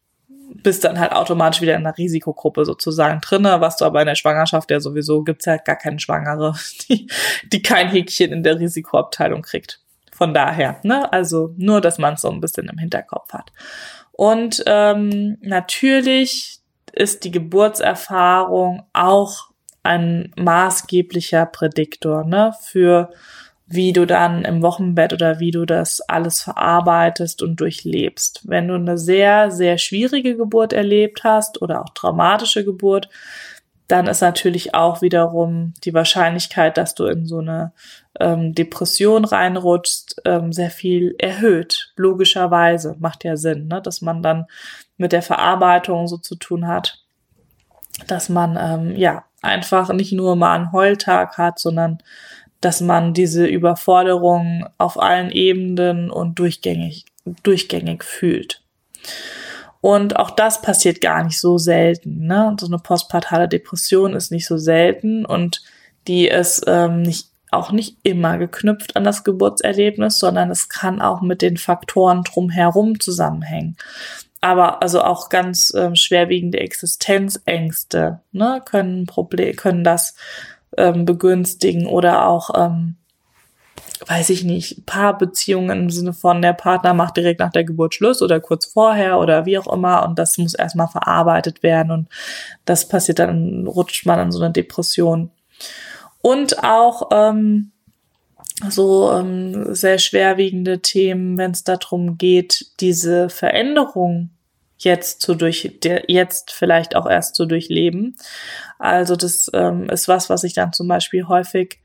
bist 0.55 0.83
dann 0.83 0.99
halt 0.99 1.13
automatisch 1.13 1.61
wieder 1.61 1.75
in 1.75 1.85
einer 1.85 1.97
Risikogruppe 1.97 2.65
sozusagen 2.65 3.21
drinne, 3.21 3.61
was 3.61 3.77
du 3.77 3.85
aber 3.85 4.01
in 4.01 4.07
der 4.07 4.15
Schwangerschaft 4.15 4.69
ja 4.71 4.79
sowieso 4.79 5.23
gibt's 5.23 5.45
ja 5.45 5.57
gar 5.57 5.75
keine 5.75 5.99
Schwangere, 5.99 6.55
die, 6.89 7.07
die 7.51 7.61
kein 7.61 7.89
Häkchen 7.89 8.31
in 8.31 8.43
der 8.43 8.59
Risikoabteilung 8.59 9.41
kriegt. 9.41 9.79
Von 10.11 10.33
daher, 10.33 10.79
ne, 10.83 11.11
also 11.11 11.53
nur, 11.57 11.81
dass 11.81 11.97
man 11.97 12.13
es 12.13 12.21
so 12.21 12.29
ein 12.29 12.39
bisschen 12.39 12.69
im 12.69 12.77
Hinterkopf 12.77 13.33
hat. 13.33 13.51
Und 14.11 14.63
ähm, 14.67 15.37
natürlich 15.41 16.59
ist 16.91 17.23
die 17.23 17.31
Geburtserfahrung 17.31 18.83
auch 18.93 19.49
ein 19.81 20.31
maßgeblicher 20.37 21.47
Prädiktor 21.47 22.23
ne, 22.23 22.53
für 22.61 23.09
wie 23.65 23.93
du 23.93 24.05
dann 24.05 24.43
im 24.46 24.62
Wochenbett 24.62 25.13
oder 25.13 25.39
wie 25.39 25.51
du 25.51 25.65
das 25.65 26.01
alles 26.01 26.41
verarbeitest 26.41 27.41
und 27.41 27.60
durchlebst. 27.60 28.41
Wenn 28.43 28.67
du 28.67 28.75
eine 28.75 28.98
sehr, 28.98 29.51
sehr 29.51 29.77
schwierige 29.77 30.36
Geburt 30.36 30.74
erlebt 30.74 31.24
hast 31.24 31.62
oder 31.62 31.82
auch 31.82 31.89
traumatische 31.93 32.65
Geburt, 32.65 33.10
dann 33.88 34.08
ist 34.08 34.22
natürlich 34.22 34.74
auch 34.74 35.01
wiederum 35.01 35.74
die 35.84 35.93
Wahrscheinlichkeit, 35.93 36.77
dass 36.77 36.96
du 36.96 37.05
in 37.05 37.25
so 37.25 37.39
eine 37.39 37.74
ähm, 38.20 38.53
Depression 38.55 39.25
reinrutschst, 39.25 40.22
ähm, 40.25 40.53
sehr 40.53 40.70
viel 40.70 41.15
erhöht. 41.17 41.91
Logischerweise 41.96 42.96
macht 43.00 43.24
ja 43.24 43.36
Sinn, 43.36 43.67
ne? 43.67 43.82
dass 43.82 44.01
man 44.01 44.22
dann 44.22 44.46
mit 44.98 45.12
der 45.12 45.22
Verarbeitung 45.22 46.08
so 46.08 46.17
zu 46.17 46.36
tun 46.36 46.67
hat, 46.67 47.03
dass 48.08 48.29
man 48.29 48.58
ähm, 48.60 48.96
ja 48.96 49.25
einfach 49.41 49.91
nicht 49.91 50.13
nur 50.13 50.36
mal 50.36 50.55
einen 50.55 50.72
Heultag 50.72 51.38
hat, 51.38 51.60
sondern 51.60 52.00
dass 52.63 52.82
man 52.82 53.13
diese 53.13 53.46
Überforderung 53.46 54.67
auf 54.77 55.01
allen 55.01 55.32
Ebenen 55.32 56.10
und 56.10 56.39
durchgängig, 56.39 57.05
durchgängig 57.43 58.03
fühlt. 58.03 58.62
Und 59.82 60.15
auch 60.15 60.29
das 60.32 60.62
passiert 60.62 61.01
gar 61.01 61.24
nicht 61.25 61.39
so 61.39 61.58
selten. 61.58 62.25
Ne? 62.25 62.55
So 62.58 62.67
eine 62.67 62.77
postpartale 62.77 63.50
Depression 63.50 64.13
ist 64.13 64.32
nicht 64.32 64.48
so 64.48 64.58
selten 64.58 65.25
und 65.25 65.62
die 66.08 66.27
ist 66.27 66.63
ähm, 66.67 67.01
nicht, 67.01 67.27
auch 67.51 67.74
nicht 67.74 67.98
immer 68.03 68.38
geknüpft 68.38 68.96
an 68.96 69.03
das 69.03 69.25
Geburtserlebnis, 69.25 70.20
sondern 70.20 70.50
es 70.51 70.70
kann 70.70 71.01
auch 71.01 71.22
mit 71.22 71.41
den 71.41 71.58
Faktoren 71.58 72.24
drumherum 72.24 73.00
zusammenhängen. 73.00 73.75
Aber 74.39 74.82
also 74.82 75.01
auch 75.01 75.29
ganz 75.29 75.74
ähm, 75.75 75.96
schwerwiegende 75.96 76.60
Existenzängste 76.60 78.22
ne, 78.32 78.62
können 78.65 79.05
Problem, 79.05 79.55
können 79.55 79.84
das 79.84 80.15
ähm, 80.77 81.05
begünstigen 81.05 81.87
oder 81.87 82.27
auch, 82.27 82.49
ähm, 82.55 82.95
weiß 84.07 84.29
ich 84.29 84.43
nicht, 84.43 84.85
Paarbeziehungen 84.85 85.83
im 85.83 85.89
Sinne 85.89 86.13
von 86.13 86.41
der 86.41 86.53
Partner 86.53 86.93
macht 86.93 87.17
direkt 87.17 87.39
nach 87.39 87.51
der 87.51 87.63
Geburt 87.63 87.93
Schluss 87.93 88.21
oder 88.21 88.39
kurz 88.39 88.65
vorher 88.65 89.19
oder 89.19 89.45
wie 89.45 89.57
auch 89.57 89.71
immer 89.71 90.05
und 90.05 90.19
das 90.19 90.37
muss 90.37 90.53
erstmal 90.53 90.87
verarbeitet 90.87 91.63
werden 91.63 91.91
und 91.91 92.09
das 92.65 92.87
passiert 92.87 93.19
dann, 93.19 93.67
rutscht 93.67 94.05
man 94.05 94.19
in 94.19 94.31
so 94.31 94.41
eine 94.41 94.51
Depression. 94.51 95.31
Und 96.21 96.63
auch 96.63 97.09
ähm, 97.11 97.71
so 98.69 99.11
ähm, 99.11 99.73
sehr 99.73 99.97
schwerwiegende 99.97 100.79
Themen, 100.79 101.37
wenn 101.37 101.51
es 101.51 101.63
darum 101.63 102.17
geht, 102.17 102.67
diese 102.79 103.29
Veränderung 103.29 104.29
jetzt 104.83 105.21
zu 105.21 105.35
durch, 105.35 105.79
jetzt 106.07 106.51
vielleicht 106.51 106.95
auch 106.95 107.09
erst 107.09 107.35
zu 107.35 107.45
durchleben. 107.45 108.15
Also 108.79 109.15
das 109.15 109.49
ähm, 109.53 109.89
ist 109.89 110.07
was, 110.07 110.29
was 110.29 110.43
ich 110.43 110.53
dann 110.53 110.73
zum 110.73 110.87
Beispiel 110.87 111.27
häufig 111.27 111.79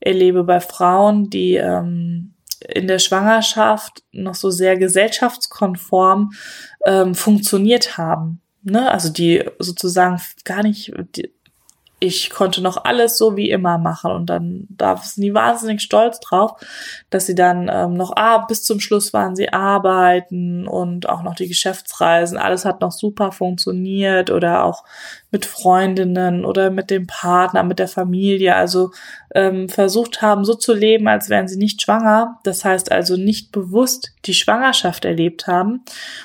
erlebe 0.00 0.44
bei 0.44 0.60
Frauen, 0.60 1.30
die 1.30 1.54
ähm, 1.54 2.34
in 2.68 2.86
der 2.86 2.98
Schwangerschaft 2.98 4.02
noch 4.12 4.34
so 4.34 4.50
sehr 4.50 4.76
gesellschaftskonform 4.76 6.32
ähm, 6.86 7.14
funktioniert 7.14 7.96
haben. 7.96 8.40
Ne? 8.62 8.90
Also 8.90 9.08
die 9.08 9.44
sozusagen 9.58 10.20
gar 10.44 10.62
nicht, 10.62 10.92
die, 11.16 11.32
ich 12.02 12.30
konnte 12.30 12.60
noch 12.62 12.84
alles 12.84 13.16
so 13.16 13.36
wie 13.36 13.48
immer 13.48 13.78
machen. 13.78 14.10
Und 14.10 14.26
dann 14.26 14.66
da 14.70 14.96
sind 14.96 15.22
die 15.22 15.34
wahnsinnig 15.34 15.82
stolz 15.82 16.18
drauf, 16.18 16.60
dass 17.10 17.26
sie 17.26 17.36
dann 17.36 17.70
ähm, 17.72 17.94
noch 17.94 18.16
ah, 18.16 18.38
bis 18.38 18.64
zum 18.64 18.80
Schluss 18.80 19.12
waren 19.12 19.36
sie 19.36 19.52
arbeiten 19.52 20.66
und 20.66 21.08
auch 21.08 21.22
noch 21.22 21.36
die 21.36 21.46
Geschäftsreisen, 21.46 22.38
alles 22.38 22.64
hat 22.64 22.80
noch 22.80 22.90
super 22.90 23.30
funktioniert 23.30 24.30
oder 24.30 24.64
auch 24.64 24.82
mit 25.30 25.46
Freundinnen 25.46 26.44
oder 26.44 26.70
mit 26.70 26.90
dem 26.90 27.06
Partner, 27.06 27.62
mit 27.62 27.78
der 27.78 27.88
Familie, 27.88 28.56
also 28.56 28.90
ähm, 29.32 29.68
versucht 29.68 30.22
haben, 30.22 30.44
so 30.44 30.54
zu 30.54 30.74
leben, 30.74 31.06
als 31.06 31.28
wären 31.28 31.46
sie 31.46 31.56
nicht 31.56 31.82
schwanger. 31.82 32.40
Das 32.42 32.64
heißt 32.64 32.90
also 32.90 33.16
nicht 33.16 33.52
bewusst 33.52 34.12
die 34.24 34.34
Schwangerschaft 34.34 35.04
erlebt 35.04 35.46
haben. 35.46 35.84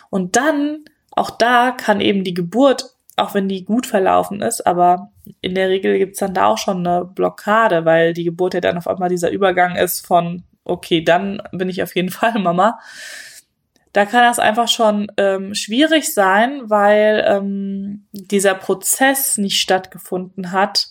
Und 0.09 0.35
dann 0.37 0.79
auch 1.11 1.29
da 1.29 1.69
kann 1.71 2.01
eben 2.01 2.23
die 2.23 2.33
Geburt 2.33 2.96
auch 3.17 3.33
wenn 3.33 3.49
die 3.49 3.65
gut 3.65 3.87
verlaufen 3.87 4.41
ist, 4.41 4.65
aber 4.65 5.11
in 5.41 5.55
der 5.55 5.69
Regel 5.69 5.97
gibt's 5.97 6.19
dann 6.19 6.33
da 6.33 6.45
auch 6.45 6.57
schon 6.57 6.85
eine 6.85 7.03
Blockade, 7.03 7.83
weil 7.83 8.13
die 8.13 8.23
Geburt 8.23 8.53
ja 8.53 8.61
dann 8.61 8.77
auf 8.77 8.87
einmal 8.87 9.09
dieser 9.09 9.31
Übergang 9.31 9.75
ist 9.75 10.05
von, 10.05 10.43
okay, 10.63 11.03
dann 11.03 11.41
bin 11.51 11.67
ich 11.67 11.83
auf 11.83 11.95
jeden 11.95 12.09
Fall 12.11 12.39
Mama. 12.39 12.79
Da 13.91 14.05
kann 14.05 14.23
das 14.23 14.37
einfach 14.37 14.67
schon 14.67 15.11
ähm, 15.17 15.55
schwierig 15.55 16.13
sein, 16.13 16.69
weil 16.69 17.25
ähm, 17.27 18.05
dieser 18.11 18.53
Prozess 18.53 19.37
nicht 19.37 19.59
stattgefunden 19.59 20.51
hat, 20.51 20.89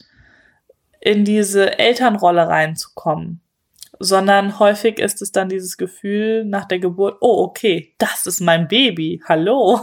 in 1.01 1.25
diese 1.25 1.79
Elternrolle 1.79 2.49
reinzukommen 2.49 3.41
sondern 3.99 4.59
häufig 4.59 4.99
ist 4.99 5.23
es 5.23 5.33
dann 5.33 5.49
dieses 5.49 5.77
Gefühl 5.77 6.45
nach 6.45 6.67
der 6.67 6.79
Geburt, 6.79 7.17
oh, 7.21 7.45
okay, 7.45 7.95
das 7.99 8.27
ist 8.27 8.41
mein 8.41 8.69
Baby, 8.69 9.23
hallo. 9.27 9.81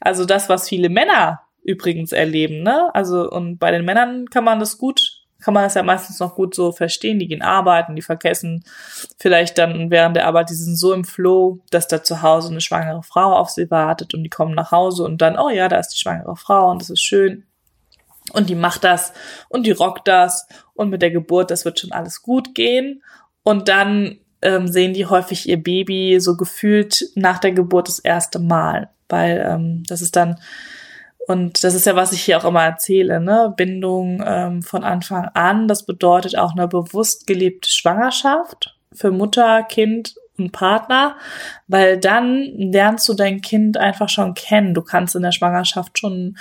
Also 0.00 0.24
das, 0.24 0.48
was 0.48 0.68
viele 0.68 0.88
Männer 0.88 1.42
übrigens 1.62 2.12
erleben, 2.12 2.62
ne? 2.62 2.90
Also, 2.94 3.30
und 3.30 3.58
bei 3.58 3.70
den 3.70 3.84
Männern 3.84 4.28
kann 4.28 4.44
man 4.44 4.58
das 4.58 4.78
gut, 4.78 5.22
kann 5.42 5.54
man 5.54 5.64
das 5.64 5.74
ja 5.74 5.82
meistens 5.82 6.20
noch 6.20 6.34
gut 6.34 6.54
so 6.54 6.72
verstehen. 6.72 7.18
Die 7.18 7.26
gehen 7.26 7.42
arbeiten, 7.42 7.96
die 7.96 8.02
vergessen 8.02 8.64
vielleicht 9.18 9.58
dann 9.58 9.90
während 9.90 10.16
der 10.16 10.26
Arbeit, 10.26 10.50
die 10.50 10.54
sind 10.54 10.76
so 10.76 10.92
im 10.92 11.04
Flow, 11.04 11.60
dass 11.70 11.88
da 11.88 12.02
zu 12.02 12.22
Hause 12.22 12.50
eine 12.50 12.60
schwangere 12.60 13.02
Frau 13.02 13.36
auf 13.36 13.50
sie 13.50 13.70
wartet 13.70 14.14
und 14.14 14.22
die 14.22 14.30
kommen 14.30 14.54
nach 14.54 14.70
Hause 14.70 15.04
und 15.04 15.20
dann, 15.20 15.38
oh 15.38 15.50
ja, 15.50 15.68
da 15.68 15.78
ist 15.78 15.88
die 15.88 15.98
schwangere 15.98 16.36
Frau 16.36 16.70
und 16.70 16.80
das 16.80 16.90
ist 16.90 17.02
schön. 17.02 17.44
Und 18.32 18.48
die 18.48 18.54
macht 18.54 18.84
das 18.84 19.12
und 19.48 19.66
die 19.66 19.72
rockt 19.72 20.06
das 20.06 20.46
und 20.74 20.90
mit 20.90 21.02
der 21.02 21.10
Geburt, 21.10 21.50
das 21.50 21.64
wird 21.64 21.80
schon 21.80 21.92
alles 21.92 22.22
gut 22.22 22.54
gehen. 22.54 23.02
Und 23.42 23.68
dann 23.68 24.20
ähm, 24.42 24.68
sehen 24.68 24.94
die 24.94 25.06
häufig 25.06 25.48
ihr 25.48 25.60
Baby 25.60 26.18
so 26.20 26.36
gefühlt 26.36 27.04
nach 27.16 27.38
der 27.38 27.52
Geburt 27.52 27.88
das 27.88 27.98
erste 27.98 28.38
Mal, 28.38 28.90
weil 29.08 29.44
ähm, 29.44 29.82
das 29.88 30.02
ist 30.02 30.14
dann 30.14 30.38
und 31.28 31.62
das 31.62 31.74
ist 31.74 31.86
ja, 31.86 31.94
was 31.94 32.12
ich 32.12 32.22
hier 32.22 32.38
auch 32.38 32.44
immer 32.44 32.64
erzähle, 32.64 33.20
ne? 33.20 33.52
Bindung 33.56 34.22
ähm, 34.26 34.62
von 34.62 34.82
Anfang 34.82 35.26
an. 35.34 35.68
Das 35.68 35.86
bedeutet 35.86 36.36
auch 36.36 36.52
eine 36.52 36.66
bewusst 36.66 37.26
gelebte 37.26 37.70
Schwangerschaft 37.70 38.76
für 38.92 39.10
Mutter, 39.10 39.62
Kind 39.62 40.14
und 40.36 40.52
Partner, 40.52 41.16
weil 41.68 41.98
dann 41.98 42.42
lernst 42.56 43.08
du 43.08 43.14
dein 43.14 43.40
Kind 43.40 43.76
einfach 43.76 44.08
schon 44.08 44.34
kennen. 44.34 44.74
Du 44.74 44.82
kannst 44.82 45.14
in 45.14 45.22
der 45.22 45.32
Schwangerschaft 45.32 45.98
schon 45.98 46.36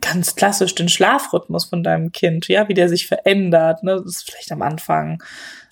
ganz 0.00 0.36
klassisch 0.36 0.74
den 0.74 0.88
Schlafrhythmus 0.88 1.64
von 1.64 1.82
deinem 1.82 2.12
Kind, 2.12 2.48
ja, 2.48 2.68
wie 2.68 2.74
der 2.74 2.88
sich 2.88 3.06
verändert. 3.06 3.82
Ne? 3.82 3.96
Das 3.96 4.16
ist 4.16 4.30
vielleicht 4.30 4.52
am 4.52 4.62
Anfang 4.62 5.22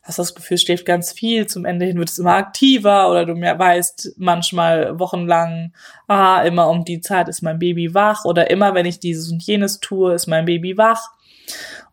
hast 0.06 0.20
das 0.20 0.34
Gefühl, 0.34 0.56
schläft 0.56 0.86
ganz 0.86 1.12
viel, 1.12 1.46
zum 1.46 1.64
Ende 1.64 1.84
hin 1.84 1.98
wird 1.98 2.10
es 2.10 2.18
immer 2.18 2.34
aktiver 2.34 3.10
oder 3.10 3.26
du 3.26 3.34
mehr 3.34 3.58
weißt 3.58 4.14
manchmal 4.16 4.98
wochenlang, 5.00 5.72
ah, 6.06 6.42
immer 6.42 6.68
um 6.68 6.84
die 6.84 7.00
Zeit 7.00 7.28
ist 7.28 7.42
mein 7.42 7.58
Baby 7.58 7.92
wach 7.92 8.25
oder 8.25 8.50
immer 8.50 8.75
wenn 8.75 8.86
ich 8.86 9.00
dieses 9.00 9.30
und 9.32 9.42
jenes 9.42 9.80
tue, 9.80 10.14
ist 10.14 10.28
mein 10.28 10.44
Baby 10.44 10.76
wach. 10.76 11.10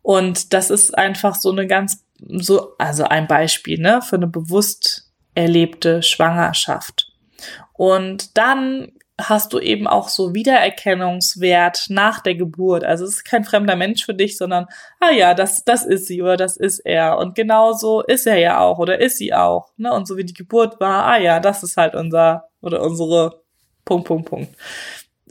Und 0.03 0.53
das 0.53 0.69
ist 0.69 0.95
einfach 0.95 1.35
so 1.35 1.51
eine 1.51 1.65
ganz, 1.65 2.05
so, 2.19 2.77
also 2.77 3.05
ein 3.05 3.27
Beispiel, 3.27 3.79
ne, 3.79 4.01
für 4.01 4.17
eine 4.17 4.27
bewusst 4.27 5.09
erlebte 5.33 6.03
Schwangerschaft. 6.03 7.11
Und 7.73 8.37
dann 8.37 8.91
hast 9.21 9.53
du 9.53 9.59
eben 9.59 9.87
auch 9.87 10.09
so 10.09 10.33
Wiedererkennungswert 10.33 11.85
nach 11.89 12.19
der 12.19 12.35
Geburt. 12.35 12.83
Also 12.83 13.05
es 13.05 13.17
ist 13.17 13.25
kein 13.25 13.43
fremder 13.43 13.75
Mensch 13.75 14.05
für 14.05 14.13
dich, 14.13 14.37
sondern, 14.37 14.65
ah 14.99 15.11
ja, 15.11 15.33
das, 15.33 15.63
das 15.63 15.85
ist 15.85 16.07
sie 16.07 16.21
oder 16.21 16.35
das 16.35 16.57
ist 16.57 16.79
er. 16.79 17.19
Und 17.19 17.35
genauso 17.35 18.01
ist 18.01 18.25
er 18.25 18.37
ja 18.37 18.59
auch 18.59 18.79
oder 18.79 18.99
ist 18.99 19.17
sie 19.17 19.33
auch. 19.33 19.71
Ne? 19.77 19.93
Und 19.93 20.07
so 20.07 20.17
wie 20.17 20.25
die 20.25 20.33
Geburt 20.33 20.79
war, 20.79 21.05
ah 21.05 21.17
ja, 21.17 21.39
das 21.39 21.63
ist 21.63 21.77
halt 21.77 21.95
unser 21.95 22.49
oder 22.61 22.81
unsere 22.81 23.41
Punkt, 23.85 24.07
Punkt, 24.07 24.29
Punkt. 24.29 24.55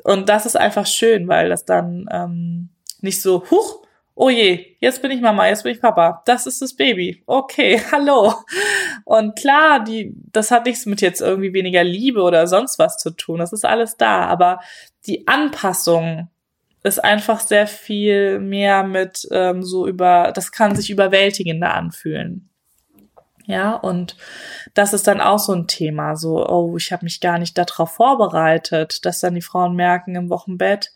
Und 0.05 0.29
das 0.29 0.47
ist 0.47 0.57
einfach 0.57 0.87
schön, 0.87 1.27
weil 1.29 1.49
das 1.49 1.65
dann 1.65 2.07
ähm, 2.13 2.69
nicht 3.01 3.21
so, 3.21 3.45
huch, 3.51 3.83
oh 4.15 4.29
je, 4.29 4.77
jetzt 4.81 5.03
bin 5.03 5.11
ich 5.11 5.21
Mama, 5.21 5.49
jetzt 5.49 5.63
bin 5.63 5.73
ich 5.73 5.81
Papa, 5.81 6.23
das 6.27 6.47
ist 6.47 6.61
das 6.63 6.75
Baby. 6.75 7.23
Okay, 7.27 7.81
hallo. 7.93 8.35
Und 9.05 9.37
klar, 9.37 9.83
die, 9.83 10.15
das 10.33 10.51
hat 10.51 10.67
nichts 10.67 10.87
mit 10.87 11.01
jetzt 11.01 11.21
irgendwie 11.21 11.53
weniger 11.53 11.85
Liebe 11.85 12.23
oder 12.23 12.47
sonst 12.47 12.79
was 12.79 12.99
zu 12.99 13.11
tun. 13.11 13.39
Das 13.39 13.53
ist 13.53 13.65
alles 13.65 13.97
da. 13.97 14.27
Aber 14.27 14.61
die 15.07 15.27
Anpassung 15.27 16.29
ist 16.83 17.03
einfach 17.03 17.41
sehr 17.41 17.67
viel 17.67 18.41
mehr 18.41 18.83
mit 18.83 19.27
ähm, 19.31 19.63
so 19.63 19.87
über, 19.87 20.33
das 20.35 20.53
kann 20.53 20.75
sich 20.75 20.91
überwältigender 20.91 21.75
anfühlen. 21.75 22.49
Ja, 23.47 23.75
und 23.75 24.17
das 24.75 24.93
ist 24.93 25.07
dann 25.09 25.21
auch 25.21 25.39
so 25.39 25.53
ein 25.53 25.67
Thema, 25.67 26.15
so, 26.17 26.49
oh, 26.49 26.77
ich 26.77 26.93
habe 26.93 27.05
mich 27.05 27.21
gar 27.21 27.39
nicht 27.39 27.59
darauf 27.59 27.93
vorbereitet, 27.93 29.05
dass 29.05 29.21
dann 29.21 29.35
die 29.35 29.43
Frauen 29.43 29.75
merken 29.75 30.15
im 30.15 30.31
Wochenbett, 30.31 30.93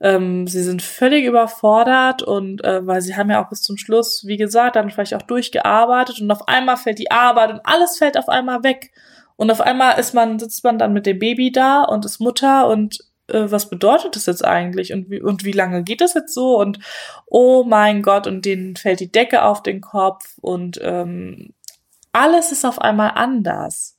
ähm, 0.00 0.46
sie 0.46 0.62
sind 0.62 0.82
völlig 0.82 1.24
überfordert 1.24 2.22
und 2.22 2.62
äh, 2.64 2.86
weil 2.86 3.00
sie 3.00 3.16
haben 3.16 3.30
ja 3.30 3.42
auch 3.42 3.48
bis 3.48 3.62
zum 3.62 3.76
Schluss, 3.76 4.24
wie 4.26 4.36
gesagt, 4.36 4.76
dann 4.76 4.90
vielleicht 4.90 5.14
auch 5.14 5.22
durchgearbeitet 5.22 6.20
und 6.20 6.30
auf 6.30 6.48
einmal 6.48 6.76
fällt 6.76 6.98
die 6.98 7.10
Arbeit 7.10 7.50
und 7.50 7.60
alles 7.64 7.98
fällt 7.98 8.18
auf 8.18 8.28
einmal 8.28 8.62
weg. 8.62 8.92
Und 9.36 9.50
auf 9.50 9.60
einmal 9.60 9.98
ist 9.98 10.14
man, 10.14 10.38
sitzt 10.38 10.64
man 10.64 10.78
dann 10.78 10.94
mit 10.94 11.06
dem 11.06 11.18
Baby 11.18 11.52
da 11.52 11.82
und 11.82 12.04
ist 12.04 12.20
Mutter 12.20 12.68
und 12.68 13.00
äh, 13.28 13.50
was 13.50 13.68
bedeutet 13.68 14.16
das 14.16 14.26
jetzt 14.26 14.44
eigentlich 14.44 14.92
und 14.92 15.10
wie, 15.10 15.20
und 15.20 15.44
wie 15.44 15.52
lange 15.52 15.82
geht 15.82 16.00
das 16.00 16.14
jetzt 16.14 16.34
so 16.34 16.58
und 16.58 16.78
oh 17.26 17.64
mein 17.64 18.02
Gott 18.02 18.26
und 18.26 18.44
denen 18.44 18.76
fällt 18.76 19.00
die 19.00 19.10
Decke 19.10 19.42
auf 19.42 19.62
den 19.62 19.80
Kopf 19.80 20.38
und 20.40 20.78
ähm, 20.82 21.52
alles 22.12 22.52
ist 22.52 22.64
auf 22.64 22.80
einmal 22.80 23.12
anders. 23.14 23.95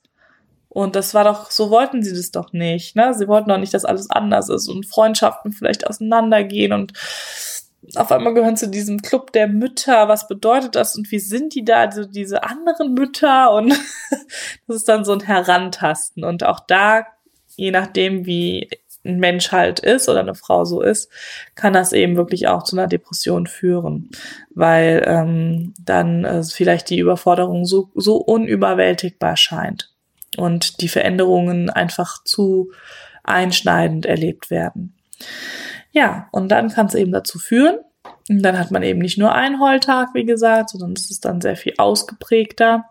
Und 0.78 0.94
das 0.94 1.12
war 1.12 1.24
doch, 1.24 1.50
so 1.50 1.70
wollten 1.70 2.04
sie 2.04 2.14
das 2.14 2.30
doch 2.30 2.52
nicht, 2.52 2.94
ne? 2.94 3.12
Sie 3.12 3.26
wollten 3.26 3.48
doch 3.48 3.58
nicht, 3.58 3.74
dass 3.74 3.84
alles 3.84 4.08
anders 4.10 4.48
ist 4.48 4.68
und 4.68 4.86
Freundschaften 4.86 5.50
vielleicht 5.50 5.84
auseinandergehen 5.88 6.72
und 6.72 6.92
auf 7.96 8.12
einmal 8.12 8.32
gehören 8.32 8.56
zu 8.56 8.68
diesem 8.68 9.02
Club 9.02 9.32
der 9.32 9.48
Mütter. 9.48 10.06
Was 10.06 10.28
bedeutet 10.28 10.76
das 10.76 10.94
und 10.94 11.10
wie 11.10 11.18
sind 11.18 11.56
die 11.56 11.64
da, 11.64 11.80
also 11.80 12.04
diese 12.04 12.44
anderen 12.44 12.94
Mütter? 12.94 13.52
Und 13.54 13.70
das 14.68 14.76
ist 14.76 14.88
dann 14.88 15.04
so 15.04 15.14
ein 15.14 15.20
Herantasten. 15.20 16.22
Und 16.22 16.44
auch 16.44 16.60
da, 16.60 17.06
je 17.56 17.72
nachdem, 17.72 18.24
wie 18.24 18.70
ein 19.04 19.18
Mensch 19.18 19.50
halt 19.50 19.80
ist 19.80 20.08
oder 20.08 20.20
eine 20.20 20.36
Frau 20.36 20.64
so 20.64 20.80
ist, 20.80 21.10
kann 21.56 21.72
das 21.72 21.92
eben 21.92 22.14
wirklich 22.14 22.46
auch 22.46 22.62
zu 22.62 22.76
einer 22.76 22.86
Depression 22.86 23.48
führen, 23.48 24.10
weil 24.54 25.02
ähm, 25.08 25.74
dann 25.84 26.24
äh, 26.24 26.44
vielleicht 26.44 26.88
die 26.88 27.00
Überforderung 27.00 27.64
so, 27.64 27.90
so 27.96 28.18
unüberwältigbar 28.18 29.36
scheint 29.36 29.90
und 30.36 30.80
die 30.80 30.88
Veränderungen 30.88 31.70
einfach 31.70 32.22
zu 32.24 32.72
einschneidend 33.24 34.06
erlebt 34.06 34.50
werden. 34.50 34.94
Ja, 35.92 36.28
und 36.32 36.48
dann 36.48 36.68
kann 36.68 36.86
es 36.86 36.94
eben 36.94 37.12
dazu 37.12 37.38
führen, 37.38 37.78
und 38.28 38.42
dann 38.42 38.58
hat 38.58 38.70
man 38.70 38.82
eben 38.82 38.98
nicht 38.98 39.18
nur 39.18 39.34
einen 39.34 39.60
Heultag, 39.60 40.10
wie 40.14 40.24
gesagt, 40.24 40.70
sondern 40.70 40.92
es 40.92 41.10
ist 41.10 41.24
dann 41.24 41.40
sehr 41.40 41.56
viel 41.56 41.74
ausgeprägter. 41.78 42.84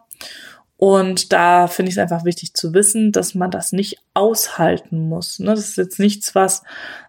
Und 0.77 1.33
da 1.33 1.67
finde 1.67 1.89
ich 1.89 1.95
es 1.95 2.01
einfach 2.01 2.25
wichtig 2.25 2.53
zu 2.53 2.73
wissen, 2.73 3.11
dass 3.11 3.35
man 3.35 3.51
das 3.51 3.71
nicht 3.71 3.97
aushalten 4.13 5.07
muss. 5.09 5.39
Ne? 5.39 5.51
Das 5.51 5.69
ist 5.69 5.77
jetzt 5.77 5.99
nichts, 5.99 6.35
was 6.35 6.63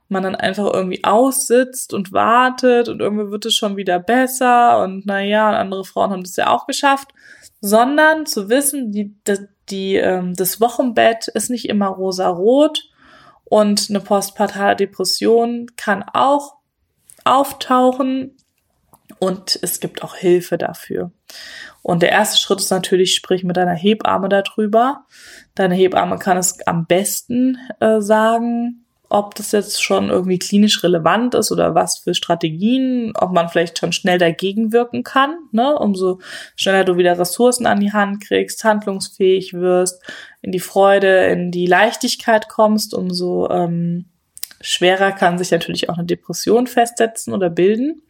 man 0.09 0.23
dann 0.23 0.35
einfach 0.35 0.73
irgendwie 0.73 1.05
aussitzt 1.05 1.93
und 1.93 2.13
wartet 2.13 2.89
und 2.89 3.01
irgendwie 3.01 3.31
wird 3.31 3.47
es 3.47 3.55
schon 3.55 3.77
wieder 3.77 3.99
besser 3.99 4.83
und 4.83 5.07
naja, 5.07 5.51
andere 5.51 5.85
Frauen 5.85 6.11
haben 6.11 6.23
das 6.23 6.37
ja 6.37 6.51
auch 6.51 6.67
geschafft, 6.67 7.09
sondern 7.61 8.27
zu 8.27 8.49
wissen, 8.49 8.93
die, 8.93 9.15
die, 9.69 9.97
ähm, 9.97 10.35
das 10.35 10.61
Wochenbett 10.61 11.29
ist 11.29 11.51
nicht 11.51 11.69
immer 11.69 11.89
rosa-rot 11.89 12.89
und 13.45 13.89
eine 13.91 14.01
postpartale 14.01 14.77
Depression 14.77 15.67
kann 15.77 16.03
auch 16.03 16.57
auftauchen 17.25 18.37
und 19.19 19.59
es 19.63 19.81
gibt 19.81 20.03
auch 20.03 20.15
Hilfe 20.15 20.59
dafür. 20.59 21.11
Und 21.83 22.03
der 22.03 22.11
erste 22.11 22.39
Schritt 22.39 22.61
ist 22.61 22.71
natürlich, 22.71 23.15
sprich 23.15 23.45
mit 23.45 23.57
deiner 23.57 23.75
Hebamme 23.75 24.29
darüber. 24.29 25.07
Deine 25.55 25.75
Hebamme 25.75 26.19
kann 26.19 26.37
es 26.37 26.67
am 26.67 26.87
besten 26.87 27.59
äh, 27.81 28.01
sagen, 28.01 28.85
ob 29.11 29.35
das 29.35 29.53
jetzt 29.53 29.83
schon 29.83 30.11
irgendwie 30.11 30.39
klinisch 30.39 30.83
relevant 30.83 31.35
ist 31.35 31.51
oder 31.51 31.75
was 31.75 31.99
für 31.99 32.15
Strategien, 32.15 33.13
ob 33.15 33.33
man 33.33 33.49
vielleicht 33.49 33.79
schon 33.79 33.93
schnell 33.93 34.19
dagegen 34.19 34.73
wirken 34.73 35.03
kann, 35.03 35.37
ne? 35.51 35.79
umso 35.79 36.21
schneller 36.57 36.85
du 36.85 36.97
wieder 36.97 37.19
Ressourcen 37.19 37.67
an 37.67 37.81
die 37.81 37.93
Hand 37.93 38.21
kriegst, 38.21 38.65
handlungsfähig 38.65 39.55
wirst, 39.55 40.03
in 40.43 40.53
die 40.53 40.61
Freude, 40.61 41.27
in 41.27 41.51
die 41.51 41.67
Leichtigkeit 41.67 42.49
kommst, 42.49 42.93
umso 42.93 43.49
ähm, 43.51 44.07
schwerer 44.61 45.13
kann 45.13 45.39
sich 45.39 45.51
natürlich 45.51 45.89
auch 45.89 45.97
eine 45.97 46.07
Depression 46.07 46.67
festsetzen 46.67 47.33
oder 47.33 47.49
bilden. 47.49 48.03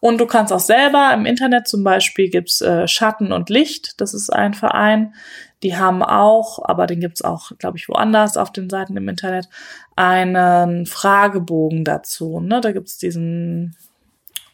Und 0.00 0.18
du 0.18 0.26
kannst 0.26 0.52
auch 0.52 0.60
selber 0.60 1.12
im 1.14 1.24
Internet 1.24 1.68
zum 1.68 1.82
Beispiel 1.82 2.28
gibt's 2.28 2.60
äh, 2.60 2.86
Schatten 2.86 3.32
und 3.32 3.48
Licht. 3.48 4.00
Das 4.00 4.12
ist 4.12 4.30
ein 4.30 4.54
Verein. 4.54 5.14
Die 5.62 5.76
haben 5.76 6.02
auch, 6.02 6.62
aber 6.62 6.86
den 6.86 7.00
gibt's 7.00 7.22
auch, 7.22 7.52
glaube 7.58 7.78
ich, 7.78 7.88
woanders 7.88 8.36
auf 8.36 8.52
den 8.52 8.68
Seiten 8.68 8.96
im 8.96 9.08
Internet, 9.08 9.48
einen 9.96 10.86
Fragebogen 10.86 11.84
dazu. 11.84 12.40
Ne? 12.40 12.60
Da 12.60 12.72
gibt's 12.72 12.98
diesen 12.98 13.74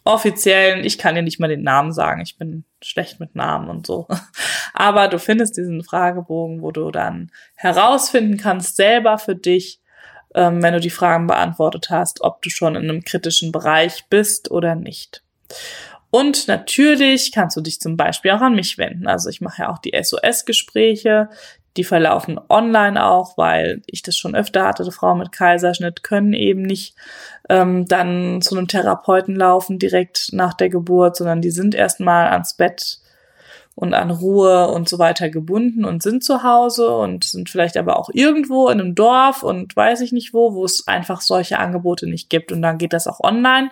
offiziellen, 0.05 0.85
ich 0.85 0.99
kann 0.99 1.15
dir 1.15 1.23
nicht 1.23 1.39
mal 1.39 1.49
den 1.49 1.63
Namen 1.63 1.93
sagen, 1.93 2.21
ich 2.23 2.37
bin 2.37 2.65
schlecht 2.83 3.21
mit 3.21 3.35
Namen 3.37 3.69
und 3.69 3.87
so. 3.87 4.07
Aber 4.75 5.09
du 5.09 5.19
findest 5.19 5.57
diesen 5.57 5.85
Fragebogen, 5.85 6.63
wo 6.63 6.73
du 6.73 6.91
dann 6.91 7.31
herausfinden 7.55 8.37
kannst, 8.37 8.77
selber 8.77 9.19
für 9.19 9.37
dich, 9.37 9.81
ähm, 10.35 10.63
wenn 10.63 10.75
du 10.75 10.81
die 10.81 10.91
Fragen 10.91 11.27
beantwortet 11.27 11.91
hast, 11.91 12.23
ob 12.23 12.43
du 12.43 12.51
schon 12.51 12.75
in 12.75 12.85
einem 12.85 13.03
kritischen 13.03 13.53
Bereich 13.53 14.07
bist 14.09 14.51
oder 14.51 14.75
nicht. 14.75 15.23
Und 16.15 16.47
natürlich 16.47 17.33
kannst 17.33 17.57
du 17.57 17.63
dich 17.63 17.81
zum 17.81 17.97
Beispiel 17.97 18.33
auch 18.33 18.43
an 18.43 18.55
mich 18.55 18.77
wenden. 18.77 19.07
Also 19.07 19.31
ich 19.31 19.41
mache 19.41 19.63
ja 19.63 19.73
auch 19.73 19.79
die 19.79 19.95
SOS-Gespräche. 19.99 21.31
Die 21.79 21.85
verlaufen 21.85 22.39
online 22.51 23.03
auch, 23.03 23.39
weil 23.39 23.81
ich 23.87 24.03
das 24.03 24.19
schon 24.19 24.35
öfter 24.35 24.67
hatte. 24.67 24.93
Frauen 24.93 25.21
mit 25.21 25.33
Kaiserschnitt 25.33 26.03
können 26.03 26.35
eben 26.35 26.61
nicht 26.61 26.95
ähm, 27.49 27.87
dann 27.89 28.43
zu 28.43 28.55
einem 28.55 28.69
Therapeuten 28.69 29.35
laufen 29.37 29.79
direkt 29.79 30.35
nach 30.35 30.53
der 30.53 30.69
Geburt, 30.69 31.17
sondern 31.17 31.41
die 31.41 31.51
sind 31.51 31.75
erstmal 31.75 32.29
ans 32.29 32.53
Bett 32.53 32.99
und 33.75 33.95
an 33.95 34.11
Ruhe 34.11 34.69
und 34.69 34.89
so 34.89 34.99
weiter 34.99 35.31
gebunden 35.31 35.85
und 35.85 36.03
sind 36.03 36.23
zu 36.23 36.43
Hause 36.43 36.91
und 36.91 37.25
sind 37.25 37.49
vielleicht 37.49 37.77
aber 37.77 37.99
auch 37.99 38.11
irgendwo 38.13 38.69
in 38.69 38.81
einem 38.81 38.95
Dorf 38.95 39.43
und 39.43 39.75
weiß 39.75 40.03
ich 40.03 40.13
nicht 40.13 40.35
wo, 40.35 40.55
wo 40.55 40.65
es 40.65 40.87
einfach 40.87 41.21
solche 41.21 41.59
Angebote 41.59 42.07
nicht 42.07 42.29
gibt. 42.29 42.53
Und 42.53 42.63
dann 42.63 42.79
geht 42.79 42.93
das 42.93 43.07
auch 43.07 43.21
online 43.21 43.71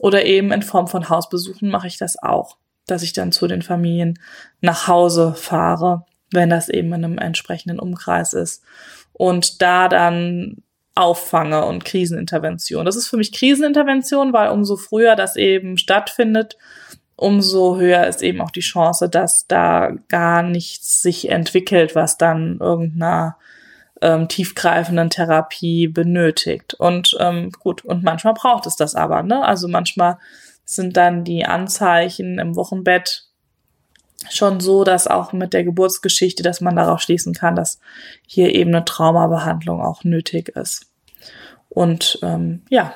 oder 0.00 0.24
eben 0.24 0.52
in 0.52 0.62
Form 0.62 0.88
von 0.88 1.08
Hausbesuchen 1.08 1.70
mache 1.70 1.86
ich 1.86 1.96
das 1.96 2.20
auch, 2.20 2.56
dass 2.86 3.02
ich 3.02 3.12
dann 3.12 3.32
zu 3.32 3.46
den 3.46 3.62
Familien 3.62 4.18
nach 4.60 4.88
Hause 4.88 5.34
fahre, 5.34 6.04
wenn 6.32 6.50
das 6.50 6.68
eben 6.68 6.88
in 6.88 7.04
einem 7.04 7.18
entsprechenden 7.18 7.78
Umkreis 7.78 8.32
ist 8.32 8.64
und 9.12 9.62
da 9.62 9.88
dann 9.88 10.62
auffange 10.96 11.66
und 11.66 11.84
Krisenintervention. 11.84 12.86
Das 12.86 12.96
ist 12.96 13.06
für 13.06 13.18
mich 13.18 13.32
Krisenintervention, 13.32 14.32
weil 14.32 14.50
umso 14.50 14.76
früher 14.76 15.14
das 15.14 15.36
eben 15.36 15.78
stattfindet, 15.78 16.56
umso 17.16 17.76
höher 17.76 18.06
ist 18.06 18.22
eben 18.22 18.40
auch 18.40 18.50
die 18.50 18.60
Chance, 18.60 19.08
dass 19.08 19.46
da 19.46 19.92
gar 20.08 20.42
nichts 20.42 21.02
sich 21.02 21.28
entwickelt, 21.28 21.94
was 21.94 22.18
dann 22.18 22.58
irgendeiner 22.60 23.36
ähm, 24.02 24.28
tiefgreifenden 24.28 25.10
Therapie 25.10 25.88
benötigt. 25.88 26.74
Und 26.74 27.16
ähm, 27.18 27.50
gut, 27.58 27.84
und 27.84 28.04
manchmal 28.04 28.34
braucht 28.34 28.66
es 28.66 28.76
das 28.76 28.94
aber, 28.94 29.22
ne? 29.22 29.42
Also 29.44 29.68
manchmal 29.68 30.18
sind 30.64 30.96
dann 30.96 31.24
die 31.24 31.46
Anzeichen 31.46 32.38
im 32.38 32.56
Wochenbett 32.56 33.24
schon 34.30 34.60
so, 34.60 34.84
dass 34.84 35.06
auch 35.06 35.32
mit 35.32 35.52
der 35.52 35.64
Geburtsgeschichte, 35.64 36.42
dass 36.42 36.60
man 36.60 36.76
darauf 36.76 37.00
schließen 37.00 37.32
kann, 37.32 37.54
dass 37.54 37.80
hier 38.26 38.54
eben 38.54 38.74
eine 38.74 38.84
Traumabehandlung 38.84 39.80
auch 39.80 40.04
nötig 40.04 40.48
ist. 40.50 40.90
Und 41.68 42.18
ähm, 42.22 42.62
ja, 42.68 42.94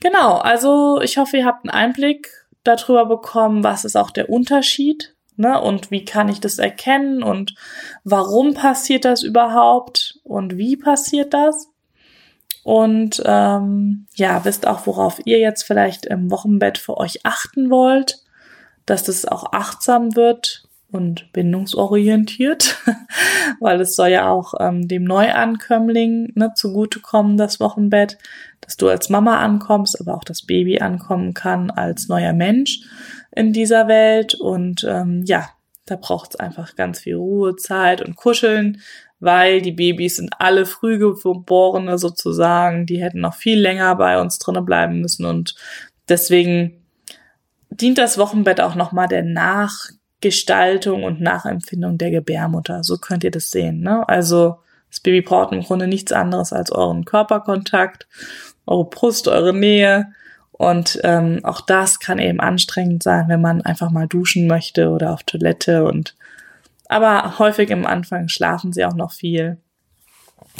Genau, 0.00 0.38
also 0.38 1.00
ich 1.00 1.18
hoffe, 1.18 1.36
ihr 1.36 1.46
habt 1.46 1.64
einen 1.64 1.70
Einblick 1.70 2.41
darüber 2.64 3.06
bekommen, 3.06 3.64
was 3.64 3.84
ist 3.84 3.96
auch 3.96 4.10
der 4.10 4.30
Unterschied 4.30 5.14
ne? 5.36 5.60
und 5.60 5.90
wie 5.90 6.04
kann 6.04 6.28
ich 6.28 6.40
das 6.40 6.58
erkennen 6.58 7.22
und 7.22 7.54
warum 8.04 8.54
passiert 8.54 9.04
das 9.04 9.22
überhaupt 9.22 10.20
und 10.24 10.56
wie 10.56 10.76
passiert 10.76 11.34
das. 11.34 11.68
Und 12.64 13.20
ähm, 13.26 14.06
ja, 14.14 14.44
wisst 14.44 14.68
auch, 14.68 14.86
worauf 14.86 15.20
ihr 15.24 15.38
jetzt 15.38 15.64
vielleicht 15.64 16.06
im 16.06 16.30
Wochenbett 16.30 16.78
für 16.78 16.96
euch 16.96 17.26
achten 17.26 17.70
wollt, 17.70 18.22
dass 18.86 19.02
das 19.02 19.24
auch 19.24 19.52
achtsam 19.52 20.14
wird 20.14 20.61
und 20.92 21.32
bindungsorientiert, 21.32 22.78
weil 23.60 23.80
es 23.80 23.96
soll 23.96 24.08
ja 24.08 24.30
auch 24.30 24.54
ähm, 24.60 24.86
dem 24.86 25.04
Neuankömmling 25.04 26.32
ne, 26.34 26.52
zugutekommen, 26.54 27.36
das 27.36 27.58
Wochenbett, 27.58 28.18
dass 28.60 28.76
du 28.76 28.88
als 28.88 29.08
Mama 29.08 29.38
ankommst, 29.38 30.00
aber 30.00 30.14
auch 30.14 30.24
das 30.24 30.42
Baby 30.42 30.78
ankommen 30.78 31.34
kann 31.34 31.70
als 31.70 32.08
neuer 32.08 32.32
Mensch 32.32 32.80
in 33.34 33.52
dieser 33.52 33.88
Welt. 33.88 34.34
Und 34.34 34.84
ähm, 34.88 35.24
ja, 35.26 35.48
da 35.86 35.96
braucht 35.96 36.34
es 36.34 36.40
einfach 36.40 36.76
ganz 36.76 37.00
viel 37.00 37.16
Ruhe, 37.16 37.56
Zeit 37.56 38.02
und 38.02 38.16
Kuscheln, 38.16 38.80
weil 39.18 39.62
die 39.62 39.72
Babys 39.72 40.16
sind 40.16 40.34
alle 40.38 40.66
Frühgeborene 40.66 41.98
sozusagen, 41.98 42.86
die 42.86 43.02
hätten 43.02 43.20
noch 43.20 43.34
viel 43.34 43.58
länger 43.58 43.94
bei 43.96 44.20
uns 44.20 44.38
drinnen 44.38 44.64
bleiben 44.64 45.00
müssen 45.00 45.24
und 45.24 45.54
deswegen 46.08 46.82
dient 47.70 47.98
das 47.98 48.18
Wochenbett 48.18 48.60
auch 48.60 48.74
nochmal 48.74 49.08
der 49.08 49.22
Nach 49.22 49.88
Gestaltung 50.22 51.02
und 51.04 51.20
Nachempfindung 51.20 51.98
der 51.98 52.10
Gebärmutter. 52.10 52.82
So 52.82 52.96
könnt 52.96 53.24
ihr 53.24 53.30
das 53.30 53.50
sehen. 53.50 53.80
Ne? 53.80 54.08
Also 54.08 54.58
das 54.88 55.00
Baby 55.00 55.20
braucht 55.20 55.52
im 55.52 55.62
Grunde 55.62 55.86
nichts 55.86 56.12
anderes 56.12 56.52
als 56.52 56.72
euren 56.72 57.04
Körperkontakt, 57.04 58.06
eure 58.66 58.88
Brust, 58.88 59.28
eure 59.28 59.52
Nähe. 59.52 60.12
Und 60.52 61.00
ähm, 61.02 61.40
auch 61.42 61.60
das 61.60 61.98
kann 61.98 62.18
eben 62.18 62.40
anstrengend 62.40 63.02
sein, 63.02 63.28
wenn 63.28 63.40
man 63.40 63.62
einfach 63.62 63.90
mal 63.90 64.06
duschen 64.06 64.46
möchte 64.46 64.90
oder 64.90 65.12
auf 65.12 65.24
Toilette. 65.24 65.84
Und 65.84 66.14
aber 66.88 67.38
häufig 67.38 67.70
im 67.70 67.86
Anfang 67.86 68.28
schlafen 68.28 68.72
sie 68.72 68.84
auch 68.84 68.94
noch 68.94 69.12
viel. 69.12 69.58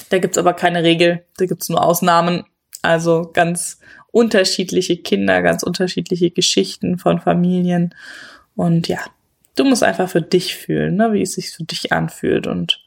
Da 0.08 0.18
gibt's 0.18 0.38
aber 0.38 0.54
keine 0.54 0.82
Regel, 0.82 1.24
da 1.36 1.46
gibt's 1.46 1.68
nur 1.68 1.84
Ausnahmen. 1.84 2.44
Also 2.80 3.30
ganz 3.32 3.78
unterschiedliche 4.10 4.96
Kinder, 4.96 5.42
ganz 5.42 5.62
unterschiedliche 5.62 6.30
Geschichten 6.30 6.98
von 6.98 7.20
Familien. 7.20 7.94
Und 8.56 8.88
ja, 8.88 8.98
du 9.56 9.64
musst 9.64 9.82
einfach 9.82 10.08
für 10.08 10.22
dich 10.22 10.56
fühlen, 10.56 10.96
ne, 10.96 11.12
wie 11.12 11.22
es 11.22 11.34
sich 11.34 11.50
für 11.50 11.64
dich 11.64 11.92
anfühlt 11.92 12.46
und 12.46 12.82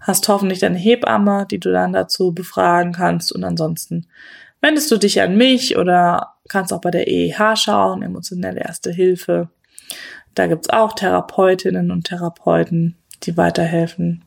hast 0.00 0.28
hoffentlich 0.28 0.58
deine 0.58 0.78
Hebamme, 0.78 1.46
die 1.50 1.60
du 1.60 1.70
dann 1.70 1.92
dazu 1.92 2.32
befragen 2.32 2.92
kannst 2.92 3.32
und 3.32 3.44
ansonsten 3.44 4.06
wendest 4.60 4.90
du 4.90 4.96
dich 4.96 5.20
an 5.20 5.36
mich 5.36 5.76
oder 5.76 6.34
kannst 6.48 6.72
auch 6.72 6.80
bei 6.80 6.90
der 6.90 7.08
EEH 7.08 7.56
schauen, 7.56 8.02
emotionelle 8.02 8.60
erste 8.60 8.90
Hilfe. 8.90 9.48
Da 10.34 10.46
gibt's 10.46 10.70
auch 10.70 10.94
Therapeutinnen 10.94 11.90
und 11.90 12.04
Therapeuten, 12.04 12.96
die 13.22 13.36
weiterhelfen. 13.36 14.24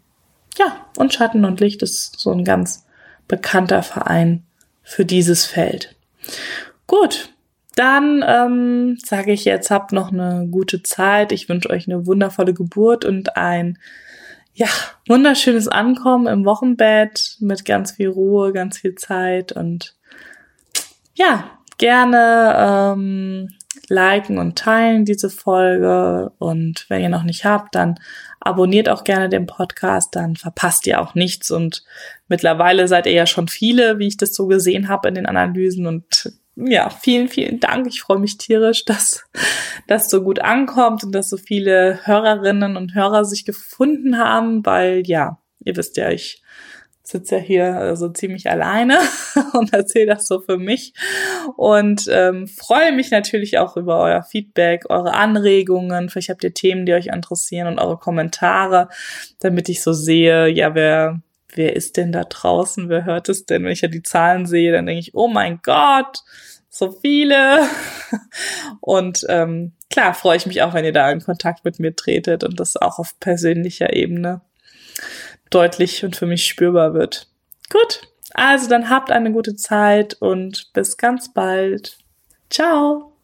Ja, 0.58 0.86
und 0.98 1.14
Schatten 1.14 1.46
und 1.46 1.60
Licht 1.60 1.82
ist 1.82 2.20
so 2.20 2.32
ein 2.32 2.44
ganz 2.44 2.86
bekannter 3.28 3.84
Verein 3.84 4.44
für 4.84 5.04
dieses 5.04 5.46
Feld. 5.46 5.96
Gut, 6.88 7.30
dann 7.76 8.24
ähm, 8.26 8.98
sage 9.04 9.32
ich 9.32 9.46
jetzt, 9.46 9.70
habt 9.70 9.92
noch 9.92 10.12
eine 10.12 10.48
gute 10.50 10.82
Zeit. 10.84 11.32
Ich 11.32 11.50
wünsche 11.50 11.70
euch 11.70 11.88
eine 11.88 12.06
wundervolle 12.06 12.54
Geburt 12.54 13.06
und 13.06 13.36
ein 13.38 13.78
ja, 14.54 14.68
wunderschönes 15.08 15.68
Ankommen 15.68 16.28
im 16.28 16.46
Wochenbett 16.46 17.38
mit 17.42 17.66
ganz 17.66 17.92
viel 17.92 18.08
Ruhe, 18.08 18.54
ganz 18.54 18.78
viel 18.78 18.96
Zeit 18.96 19.52
und 19.52 19.96
ja, 21.14 21.52
gerne 21.78 22.56
ähm, 22.58 23.50
liken 23.90 24.38
und 24.38 24.58
teilen 24.58 25.06
diese 25.06 25.30
Folge. 25.30 26.32
Und 26.40 26.86
wenn 26.90 27.02
ihr 27.02 27.10
noch 27.10 27.24
nicht 27.24 27.46
habt, 27.46 27.76
dann 27.76 27.96
abonniert 28.40 28.90
auch 28.90 29.04
gerne 29.04 29.30
den 29.30 29.46
Podcast, 29.46 30.16
dann 30.16 30.36
verpasst 30.36 30.88
ihr 30.88 31.02
auch 31.02 31.16
nichts. 31.16 31.52
Und 31.52 31.84
mittlerweile 32.28 32.88
seid 32.88 33.06
ihr 33.08 33.14
ja 33.14 33.26
schon 33.26 33.48
viele, 33.48 34.00
wie 34.00 34.08
ich 34.08 34.18
das 34.18 34.34
so 34.34 34.48
gesehen 34.48 34.88
habe 34.88 35.10
in 35.10 35.16
den 35.16 35.26
Analysen. 35.26 35.86
Und 35.86 36.34
ja, 36.56 36.90
vielen, 36.90 37.28
vielen 37.28 37.60
Dank. 37.60 37.88
Ich 37.88 38.02
freue 38.02 38.20
mich 38.20 38.38
tierisch, 38.38 38.86
dass 38.86 39.26
das 39.88 40.10
so 40.10 40.24
gut 40.24 40.40
ankommt 40.40 41.04
und 41.04 41.14
dass 41.14 41.30
so 41.30 41.38
viele 41.38 42.00
Hörerinnen 42.06 42.78
und 42.78 42.96
Hörer 42.96 43.26
sich 43.26 43.46
gefunden 43.46 44.18
haben, 44.18 44.66
weil 44.66 45.04
ja, 45.06 45.40
ihr 45.60 45.76
wisst 45.76 45.98
ja, 45.98 46.10
ich 46.12 46.42
sitze 47.04 47.36
ja 47.36 47.42
hier 47.42 47.74
so 47.74 47.80
also 47.80 48.10
ziemlich 48.10 48.50
alleine 48.50 48.98
und 49.54 49.74
erzähle 49.74 50.08
das 50.08 50.28
so 50.28 50.40
für 50.40 50.58
mich 50.58 50.94
und 51.56 52.08
ähm, 52.10 52.48
freue 52.48 52.92
mich 52.94 53.12
natürlich 53.12 53.60
auch 53.60 53.78
über 53.78 54.00
euer 54.00 54.24
Feedback, 54.24 54.90
eure 54.90 55.14
Anregungen. 55.14 56.10
Vielleicht 56.10 56.30
habt 56.30 56.44
ihr 56.44 56.54
Themen, 56.54 56.86
die 56.86 56.94
euch 56.94 57.08
interessieren 57.08 57.68
und 57.68 57.80
eure 57.80 57.98
Kommentare, 57.98 58.90
damit 59.40 59.70
ich 59.70 59.84
so 59.84 59.94
sehe, 59.94 60.48
ja, 60.48 60.74
wer 60.74 61.22
wer 61.56 61.76
ist 61.76 61.98
denn 61.98 62.12
da 62.12 62.24
draußen? 62.24 62.90
Wer 62.90 63.06
hört 63.06 63.30
es 63.30 63.46
denn? 63.46 63.64
Wenn 63.64 63.72
ich 63.72 63.82
ja 63.82 63.88
die 63.88 64.04
Zahlen 64.04 64.46
sehe, 64.46 64.72
dann 64.72 64.86
denke 64.86 65.00
ich, 65.00 65.16
oh 65.16 65.28
mein 65.28 65.60
Gott, 65.64 66.24
so 66.70 66.92
viele. 66.92 67.68
Und 68.82 69.26
ähm, 69.30 69.74
klar 69.90 70.14
freue 70.14 70.38
ich 70.38 70.46
mich 70.46 70.62
auch, 70.62 70.74
wenn 70.74 70.86
ihr 70.86 70.94
da 70.94 71.10
in 71.12 71.22
Kontakt 71.22 71.66
mit 71.66 71.80
mir 71.80 71.96
tretet 71.96 72.44
und 72.44 72.60
das 72.60 72.76
auch 72.78 73.00
auf 73.00 73.20
persönlicher 73.20 73.94
Ebene 73.94 74.42
deutlich 75.50 76.04
und 76.04 76.16
für 76.16 76.26
mich 76.26 76.46
spürbar 76.46 76.94
wird. 76.94 77.28
Gut, 77.70 78.02
also 78.34 78.68
dann 78.68 78.90
habt 78.90 79.12
eine 79.12 79.32
gute 79.32 79.56
Zeit 79.56 80.16
und 80.16 80.72
bis 80.74 80.98
ganz 80.98 81.34
bald. 81.34 81.98
Ciao. 82.50 83.15